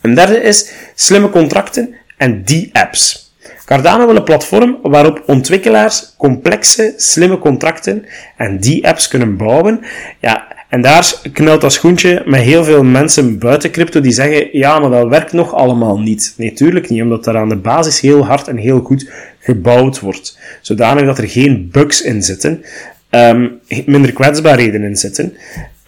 Een 0.00 0.14
derde 0.14 0.40
is 0.40 0.72
slimme 0.94 1.30
contracten 1.30 1.94
en 2.16 2.42
die 2.44 2.70
apps. 2.72 3.27
Cardano 3.68 4.06
wil 4.06 4.16
een 4.16 4.22
platform 4.22 4.78
waarop 4.82 5.22
ontwikkelaars 5.26 6.14
complexe, 6.16 6.94
slimme 6.96 7.38
contracten 7.38 8.04
en 8.36 8.58
die 8.60 8.88
apps 8.88 9.08
kunnen 9.08 9.36
bouwen. 9.36 9.80
Ja, 10.20 10.46
en 10.68 10.80
daar 10.80 11.12
knelt 11.32 11.60
dat 11.60 11.72
schoentje 11.72 12.22
met 12.26 12.40
heel 12.40 12.64
veel 12.64 12.84
mensen 12.84 13.38
buiten 13.38 13.70
crypto 13.70 14.00
die 14.00 14.12
zeggen, 14.12 14.48
ja, 14.52 14.78
maar 14.78 14.90
dat 14.90 15.08
werkt 15.08 15.32
nog 15.32 15.54
allemaal 15.54 16.00
niet. 16.00 16.34
Nee, 16.36 16.52
tuurlijk 16.52 16.88
niet, 16.88 17.02
omdat 17.02 17.24
daar 17.24 17.36
aan 17.36 17.48
de 17.48 17.56
basis 17.56 18.00
heel 18.00 18.26
hard 18.26 18.48
en 18.48 18.56
heel 18.56 18.80
goed 18.80 19.10
gebouwd 19.38 20.00
wordt. 20.00 20.38
Zodanig 20.60 21.04
dat 21.04 21.18
er 21.18 21.28
geen 21.28 21.68
bugs 21.72 22.02
in 22.02 22.22
zitten, 22.22 22.64
um, 23.10 23.60
minder 23.86 24.12
kwetsbaarheden 24.12 24.82
in 24.82 24.96
zitten. 24.96 25.36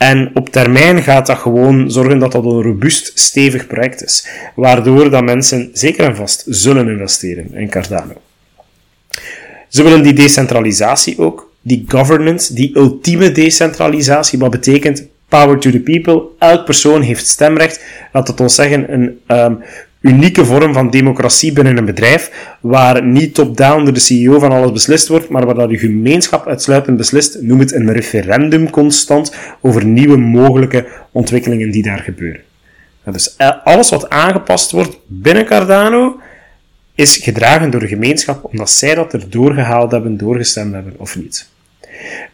En 0.00 0.30
op 0.34 0.48
termijn 0.48 1.02
gaat 1.02 1.26
dat 1.26 1.38
gewoon 1.38 1.90
zorgen 1.90 2.18
dat 2.18 2.32
dat 2.32 2.44
een 2.44 2.62
robuust, 2.62 3.12
stevig 3.14 3.66
project 3.66 4.04
is. 4.04 4.28
Waardoor 4.54 5.10
dat 5.10 5.24
mensen 5.24 5.70
zeker 5.72 6.04
en 6.04 6.16
vast 6.16 6.44
zullen 6.46 6.88
investeren 6.88 7.54
in 7.54 7.68
Cardano. 7.68 8.12
Ze 9.68 9.82
willen 9.82 10.02
die 10.02 10.12
decentralisatie 10.12 11.18
ook, 11.18 11.52
die 11.60 11.84
governance, 11.88 12.54
die 12.54 12.76
ultieme 12.76 13.32
decentralisatie, 13.32 14.38
wat 14.38 14.50
betekent 14.50 15.06
power 15.28 15.58
to 15.58 15.70
the 15.70 15.80
people. 15.80 16.22
Elk 16.38 16.64
persoon 16.64 17.02
heeft 17.02 17.26
stemrecht. 17.26 17.84
Laat 18.12 18.28
het 18.28 18.40
ons 18.40 18.54
zeggen, 18.54 18.92
een 18.92 19.20
um, 19.26 19.62
unieke 20.00 20.44
vorm 20.44 20.72
van 20.72 20.90
democratie 20.90 21.52
binnen 21.52 21.76
een 21.76 21.84
bedrijf, 21.84 22.56
waar 22.60 23.04
niet 23.04 23.34
top-down 23.34 23.84
door 23.84 23.94
de 23.94 24.00
CEO 24.00 24.38
van 24.38 24.52
alles 24.52 24.72
beslist 24.72 25.08
wordt, 25.08 25.28
maar 25.28 25.46
waar 25.46 25.68
de 25.68 25.78
gemeenschap 25.78 26.46
uitsluitend 26.46 26.96
beslist, 26.96 27.38
noem 27.40 27.58
het 27.58 27.72
een 27.72 27.92
referendum 27.92 28.70
constant 28.70 29.34
over 29.60 29.84
nieuwe 29.84 30.16
mogelijke 30.16 30.86
ontwikkelingen 31.12 31.70
die 31.70 31.82
daar 31.82 31.98
gebeuren. 31.98 32.40
Dus 33.04 33.36
eh, 33.36 33.50
alles 33.64 33.90
wat 33.90 34.08
aangepast 34.08 34.70
wordt 34.70 34.98
binnen 35.06 35.44
Cardano, 35.44 36.20
is 36.94 37.16
gedragen 37.16 37.70
door 37.70 37.80
de 37.80 37.88
gemeenschap, 37.88 38.44
omdat 38.44 38.70
zij 38.70 38.94
dat 38.94 39.12
er 39.12 39.30
doorgehaald 39.30 39.90
hebben, 39.90 40.16
doorgestemd 40.16 40.74
hebben 40.74 40.94
of 40.96 41.16
niet. 41.16 41.48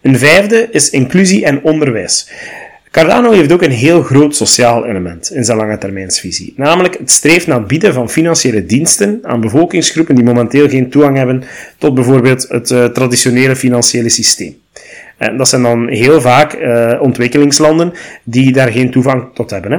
Een 0.02 0.18
vijfde 0.18 0.68
is 0.70 0.90
inclusie 0.90 1.44
en 1.44 1.62
onderwijs. 1.62 2.31
Cardano 2.96 3.30
heeft 3.30 3.52
ook 3.52 3.62
een 3.62 3.70
heel 3.70 4.02
groot 4.02 4.37
sociaal 4.37 4.87
element 4.87 5.30
in 5.30 5.44
zijn 5.44 5.56
lange 5.56 5.78
termijnsvisie. 5.78 6.52
Namelijk 6.56 6.98
het 6.98 7.11
streeft 7.11 7.46
naar 7.46 7.59
het 7.59 7.66
bieden 7.66 7.94
van 7.94 8.11
financiële 8.11 8.66
diensten 8.66 9.18
aan 9.22 9.40
bevolkingsgroepen 9.40 10.14
die 10.14 10.24
momenteel 10.24 10.68
geen 10.68 10.90
toegang 10.90 11.16
hebben 11.16 11.44
tot 11.78 11.94
bijvoorbeeld 11.94 12.48
het 12.48 12.70
uh, 12.70 12.85
traditionele 12.85 13.56
financiële 13.56 14.09
systeem. 14.09 14.56
En 15.16 15.37
dat 15.37 15.48
zijn 15.48 15.62
dan 15.62 15.88
heel 15.88 16.20
vaak 16.20 16.54
uh, 16.54 16.98
ontwikkelingslanden 17.00 17.92
die 18.24 18.52
daar 18.52 18.72
geen 18.72 18.90
toegang 18.90 19.24
tot 19.35 19.50
hebben. 19.50 19.72
Hè. 19.72 19.78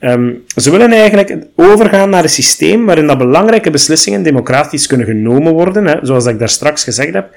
Um, 0.00 0.44
ze 0.56 0.70
willen 0.70 0.92
eigenlijk 0.92 1.36
overgaan 1.54 2.10
naar 2.10 2.22
een 2.22 2.28
systeem 2.28 2.86
waarin 2.86 3.06
dat 3.06 3.18
belangrijke 3.18 3.70
beslissingen 3.70 4.22
democratisch 4.22 4.86
kunnen 4.86 5.06
genomen 5.06 5.52
worden, 5.52 5.86
hè, 5.86 5.98
zoals 6.02 6.26
ik 6.26 6.38
daar 6.38 6.48
straks 6.48 6.84
gezegd 6.84 7.12
heb, 7.12 7.34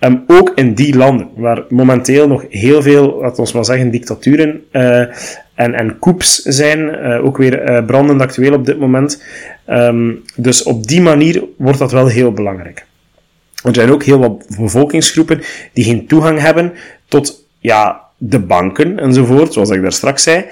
um, 0.00 0.24
ook 0.26 0.52
in 0.54 0.74
die 0.74 0.96
landen, 0.96 1.28
waar 1.36 1.64
momenteel 1.68 2.28
nog 2.28 2.44
heel 2.48 2.82
veel, 2.82 3.18
laten 3.20 3.44
we 3.44 3.50
maar 3.54 3.64
zeggen, 3.64 3.90
dictaturen 3.90 4.64
uh, 4.72 4.98
en, 5.54 5.74
en 5.74 5.98
coups 6.00 6.42
zijn, 6.42 6.78
uh, 6.78 7.24
ook 7.24 7.36
weer 7.36 7.70
uh, 7.70 7.84
brandend 7.84 8.20
actueel 8.20 8.52
op 8.52 8.66
dit 8.66 8.78
moment. 8.78 9.22
Um, 9.70 10.22
dus 10.36 10.62
op 10.62 10.86
die 10.86 11.00
manier 11.00 11.44
wordt 11.56 11.78
dat 11.78 11.92
wel 11.92 12.06
heel 12.06 12.32
belangrijk. 12.32 12.86
Er 13.64 13.74
zijn 13.74 13.90
ook 13.90 14.02
heel 14.02 14.18
wat 14.18 14.46
bevolkingsgroepen 14.58 15.40
die 15.72 15.84
geen 15.84 16.06
toegang 16.06 16.40
hebben 16.40 16.72
tot 17.08 17.46
ja, 17.58 18.00
de 18.16 18.38
banken 18.38 18.98
enzovoort, 18.98 19.52
zoals 19.52 19.70
ik 19.70 19.82
daar 19.82 19.92
straks 19.92 20.22
zei. 20.22 20.44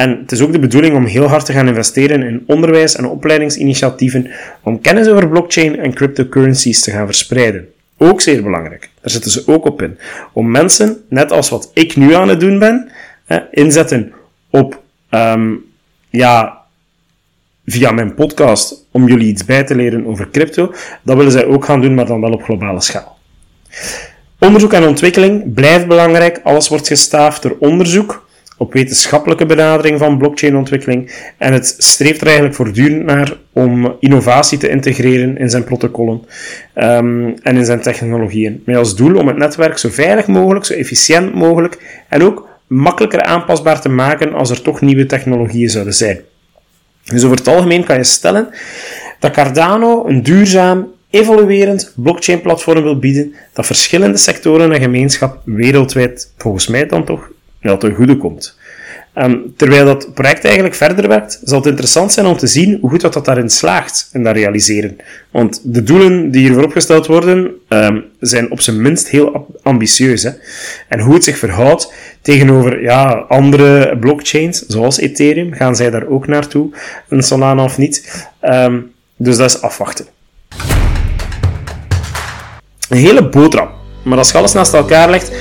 En 0.00 0.18
het 0.20 0.32
is 0.32 0.40
ook 0.40 0.52
de 0.52 0.58
bedoeling 0.58 0.94
om 0.94 1.04
heel 1.04 1.26
hard 1.26 1.44
te 1.44 1.52
gaan 1.52 1.68
investeren 1.68 2.22
in 2.22 2.44
onderwijs 2.46 2.96
en 2.96 3.06
opleidingsinitiatieven 3.06 4.30
om 4.62 4.80
kennis 4.80 5.08
over 5.08 5.28
blockchain 5.28 5.78
en 5.78 5.94
cryptocurrencies 5.94 6.82
te 6.82 6.90
gaan 6.90 7.06
verspreiden. 7.06 7.68
Ook 7.96 8.20
zeer 8.20 8.42
belangrijk. 8.42 8.90
Daar 9.00 9.10
zitten 9.10 9.30
ze 9.30 9.42
ook 9.46 9.64
op 9.64 9.82
in. 9.82 9.98
Om 10.32 10.50
mensen, 10.50 11.04
net 11.08 11.32
als 11.32 11.48
wat 11.48 11.70
ik 11.74 11.96
nu 11.96 12.14
aan 12.14 12.28
het 12.28 12.40
doen 12.40 12.58
ben, 12.58 12.90
inzetten 13.50 14.12
op, 14.50 14.82
um, 15.10 15.64
ja, 16.10 16.58
via 17.66 17.90
mijn 17.90 18.14
podcast, 18.14 18.86
om 18.90 19.08
jullie 19.08 19.28
iets 19.28 19.44
bij 19.44 19.64
te 19.64 19.74
leren 19.74 20.06
over 20.06 20.30
crypto, 20.30 20.74
dat 21.02 21.16
willen 21.16 21.32
zij 21.32 21.46
ook 21.46 21.64
gaan 21.64 21.80
doen, 21.80 21.94
maar 21.94 22.06
dan 22.06 22.20
wel 22.20 22.32
op 22.32 22.42
globale 22.42 22.80
schaal. 22.80 23.18
Onderzoek 24.38 24.72
en 24.72 24.86
ontwikkeling 24.86 25.54
blijft 25.54 25.86
belangrijk. 25.86 26.40
Alles 26.42 26.68
wordt 26.68 26.88
gestaafd 26.88 27.42
door 27.42 27.56
onderzoek 27.58 28.28
op 28.60 28.72
wetenschappelijke 28.72 29.46
benadering 29.46 29.98
van 29.98 30.18
blockchain-ontwikkeling 30.18 31.10
en 31.38 31.52
het 31.52 31.74
streeft 31.78 32.20
er 32.20 32.26
eigenlijk 32.26 32.56
voortdurend 32.56 33.04
naar 33.04 33.36
om 33.52 33.96
innovatie 34.00 34.58
te 34.58 34.68
integreren 34.68 35.38
in 35.38 35.50
zijn 35.50 35.64
protocollen 35.64 36.24
um, 36.74 37.34
en 37.42 37.56
in 37.56 37.64
zijn 37.64 37.80
technologieën. 37.80 38.62
Met 38.66 38.76
als 38.76 38.96
doel 38.96 39.16
om 39.16 39.26
het 39.26 39.36
netwerk 39.36 39.78
zo 39.78 39.88
veilig 39.88 40.26
mogelijk, 40.26 40.64
zo 40.64 40.74
efficiënt 40.74 41.34
mogelijk 41.34 42.02
en 42.08 42.22
ook 42.22 42.48
makkelijker 42.66 43.22
aanpasbaar 43.22 43.80
te 43.80 43.88
maken 43.88 44.34
als 44.34 44.50
er 44.50 44.62
toch 44.62 44.80
nieuwe 44.80 45.06
technologieën 45.06 45.70
zouden 45.70 45.94
zijn. 45.94 46.20
Dus 47.04 47.24
over 47.24 47.36
het 47.36 47.48
algemeen 47.48 47.84
kan 47.84 47.96
je 47.96 48.04
stellen 48.04 48.48
dat 49.18 49.32
Cardano 49.32 50.06
een 50.06 50.22
duurzaam, 50.22 50.86
evoluerend 51.10 51.92
blockchain-platform 51.96 52.82
wil 52.82 52.98
bieden 52.98 53.34
dat 53.52 53.66
verschillende 53.66 54.18
sectoren 54.18 54.72
en 54.72 54.80
gemeenschap 54.80 55.40
wereldwijd, 55.44 56.32
volgens 56.36 56.66
mij 56.66 56.86
dan 56.86 57.04
toch, 57.04 57.30
wel 57.60 57.76
ten 57.76 57.94
goede 57.94 58.16
komt. 58.16 58.58
Um, 59.14 59.52
terwijl 59.56 59.84
dat 59.84 60.14
project 60.14 60.44
eigenlijk 60.44 60.74
verder 60.74 61.08
werkt, 61.08 61.40
zal 61.44 61.58
het 61.58 61.66
interessant 61.66 62.12
zijn 62.12 62.26
om 62.26 62.36
te 62.36 62.46
zien 62.46 62.78
hoe 62.80 62.90
goed 62.90 63.00
dat, 63.00 63.12
dat 63.12 63.24
daarin 63.24 63.50
slaagt, 63.50 64.08
in 64.12 64.22
dat 64.22 64.34
realiseren. 64.34 64.96
Want 65.30 65.60
de 65.64 65.82
doelen 65.82 66.30
die 66.30 66.40
hiervoor 66.40 66.64
opgesteld 66.64 67.06
worden, 67.06 67.50
um, 67.68 68.04
zijn 68.20 68.50
op 68.50 68.60
zijn 68.60 68.82
minst 68.82 69.08
heel 69.08 69.58
ambitieus. 69.62 70.22
Hè? 70.22 70.30
En 70.88 71.00
hoe 71.00 71.14
het 71.14 71.24
zich 71.24 71.38
verhoudt 71.38 71.92
tegenover 72.22 72.82
ja, 72.82 73.24
andere 73.28 73.96
blockchains, 73.98 74.66
zoals 74.66 74.98
Ethereum, 74.98 75.52
gaan 75.52 75.76
zij 75.76 75.90
daar 75.90 76.06
ook 76.06 76.26
naartoe, 76.26 76.70
een 77.08 77.22
Solana 77.22 77.64
of 77.64 77.78
niet. 77.78 78.26
Um, 78.42 78.92
dus 79.16 79.36
dat 79.36 79.50
is 79.50 79.62
afwachten. 79.62 80.06
Een 82.88 82.98
hele 82.98 83.28
boterham. 83.28 83.70
Maar 84.04 84.18
als 84.18 84.30
je 84.30 84.38
alles 84.38 84.52
naast 84.52 84.74
elkaar 84.74 85.10
legt, 85.10 85.32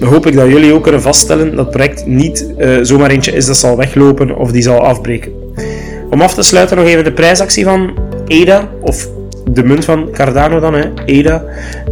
hoop 0.00 0.26
ik 0.26 0.34
dat 0.34 0.48
jullie 0.48 0.72
ook 0.72 0.82
kunnen 0.82 1.02
vaststellen 1.02 1.56
dat 1.56 1.66
het 1.66 1.70
project 1.70 2.06
niet 2.06 2.46
uh, 2.58 2.78
zomaar 2.82 3.10
eentje 3.10 3.32
is 3.32 3.46
dat 3.46 3.56
zal 3.56 3.76
weglopen 3.76 4.36
of 4.36 4.52
die 4.52 4.62
zal 4.62 4.80
afbreken. 4.80 5.32
Om 6.10 6.20
af 6.20 6.34
te 6.34 6.42
sluiten 6.42 6.76
nog 6.76 6.86
even 6.86 7.04
de 7.04 7.12
prijsactie 7.12 7.64
van 7.64 7.98
EDA, 8.26 8.68
of 8.80 9.08
de 9.50 9.64
munt 9.64 9.84
van 9.84 10.10
Cardano 10.12 10.60
dan, 10.60 10.74
hè, 10.74 10.84
EDA. 11.04 11.44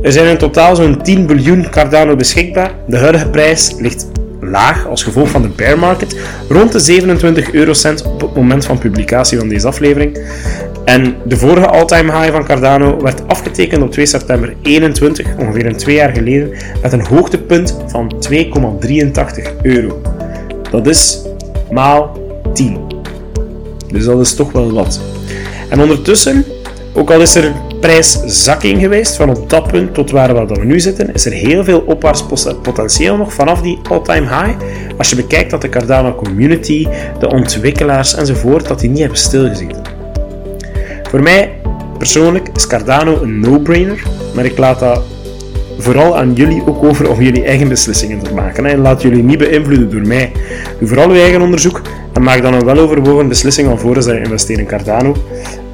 Er 0.03 0.13
zijn 0.13 0.27
in 0.27 0.39
totaal 0.39 0.77
zo'n 0.77 1.03
10 1.03 1.27
biljoen 1.27 1.71
Cardano 1.71 2.17
beschikbaar. 2.17 2.71
De 2.87 2.97
huidige 2.97 3.29
prijs 3.29 3.75
ligt 3.79 4.07
laag 4.47 4.87
als 4.87 5.03
gevolg 5.03 5.29
van 5.29 5.43
de 5.43 5.49
bear 5.49 5.79
market, 5.79 6.17
rond 6.49 6.73
de 6.73 6.79
27 6.79 7.53
eurocent 7.53 8.05
op 8.05 8.21
het 8.21 8.35
moment 8.35 8.65
van 8.67 8.79
publicatie 8.79 9.39
van 9.39 9.49
deze 9.49 9.67
aflevering. 9.67 10.19
En 10.85 11.17
de 11.25 11.37
vorige 11.37 11.67
all-time 11.67 12.19
high 12.19 12.33
van 12.33 12.45
Cardano 12.45 13.03
werd 13.03 13.29
afgetekend 13.29 13.83
op 13.83 13.91
2 13.91 14.07
september 14.07 14.55
21, 14.63 15.27
ongeveer 15.39 15.67
een 15.67 15.77
twee 15.77 15.95
jaar 15.95 16.15
geleden, 16.15 16.51
met 16.83 16.93
een 16.93 17.07
hoogtepunt 17.07 17.77
van 17.87 18.15
2,83 18.31 18.43
euro. 19.63 20.01
Dat 20.71 20.87
is 20.87 21.21
maal 21.71 22.19
10. 22.55 22.79
Dus 23.89 24.05
dat 24.05 24.21
is 24.21 24.35
toch 24.35 24.53
wel 24.53 24.73
wat. 24.73 25.01
En 25.69 25.81
ondertussen, 25.81 26.45
ook 26.93 27.11
al 27.11 27.21
is 27.21 27.35
er 27.35 27.53
prijszakking 27.85 28.81
geweest 28.81 29.17
van 29.17 29.31
op 29.31 29.51
dat 29.51 29.67
punt 29.67 29.95
tot 29.95 30.11
waar 30.11 30.47
we 30.47 30.65
nu 30.65 30.81
zitten, 30.81 31.15
is 31.15 31.27
er 31.27 31.33
heel 31.33 31.65
veel 31.65 31.81
opwaarts 31.81 32.25
potentieel 32.63 33.17
nog 33.17 33.33
vanaf 33.33 33.63
die 33.63 33.79
all-time 33.89 34.27
high. 34.27 34.57
Als 34.97 35.11
je 35.11 35.17
bekijkt 35.17 35.51
dat 35.51 35.61
de 35.61 35.69
Cardano 35.69 36.15
community, 36.15 36.87
de 37.19 37.29
ontwikkelaars 37.29 38.15
enzovoort, 38.15 38.69
dat 38.69 38.81
die 38.81 38.91
niet 38.91 38.99
hebben 38.99 39.19
stilgezeten. 39.19 39.83
Voor 41.11 41.23
mij 41.23 41.53
persoonlijk 41.99 42.49
is 42.55 42.67
Cardano 42.67 43.23
een 43.23 43.41
no-brainer, 43.41 44.03
maar 44.35 44.45
ik 44.45 44.59
laat 44.59 44.79
dat 44.79 45.03
vooral 45.79 46.17
aan 46.17 46.33
jullie 46.33 46.63
ook 46.67 46.85
over 46.85 47.11
om 47.11 47.23
jullie 47.23 47.45
eigen 47.45 47.69
beslissingen 47.69 48.23
te 48.23 48.35
maken. 48.35 48.67
En 48.67 48.79
laat 48.79 49.03
jullie 49.03 49.23
niet 49.23 49.39
beïnvloeden 49.39 49.91
door 49.91 50.07
mij. 50.07 50.33
Doe 50.79 50.89
vooral 50.89 51.13
je 51.13 51.21
eigen 51.21 51.43
onderzoek 51.43 51.83
en 52.13 52.23
maak 52.23 52.43
dan 52.43 52.55
een 52.55 52.65
weloverwogen 52.65 53.29
beslissing 53.29 53.69
alvorens 53.69 54.07
dat 54.07 54.15
je 54.15 54.23
investeert 54.23 54.59
in 54.59 54.67
Cardano. 54.67 55.17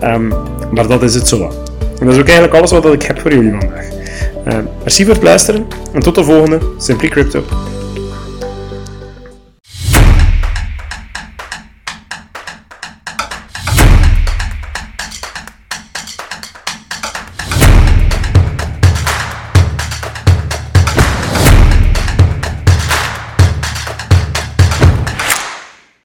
Um, 0.03 0.33
maar 0.71 0.87
dat 0.87 1.03
is 1.03 1.15
het 1.15 1.29
zo. 1.29 1.69
En 2.01 2.07
dat 2.07 2.15
is 2.15 2.21
ook 2.21 2.29
eigenlijk 2.29 2.55
alles 2.55 2.71
wat 2.71 2.93
ik 2.93 3.03
heb 3.03 3.21
voor 3.21 3.33
jullie 3.33 3.51
vandaag. 3.51 3.89
Uh, 4.47 4.59
merci 4.83 5.05
voor 5.05 5.15
het 5.15 5.23
luisteren 5.23 5.67
en 5.93 6.01
tot 6.01 6.15
de 6.15 6.25
volgende 6.25 6.59
Simply 6.79 7.09
Crypto. 7.09 7.45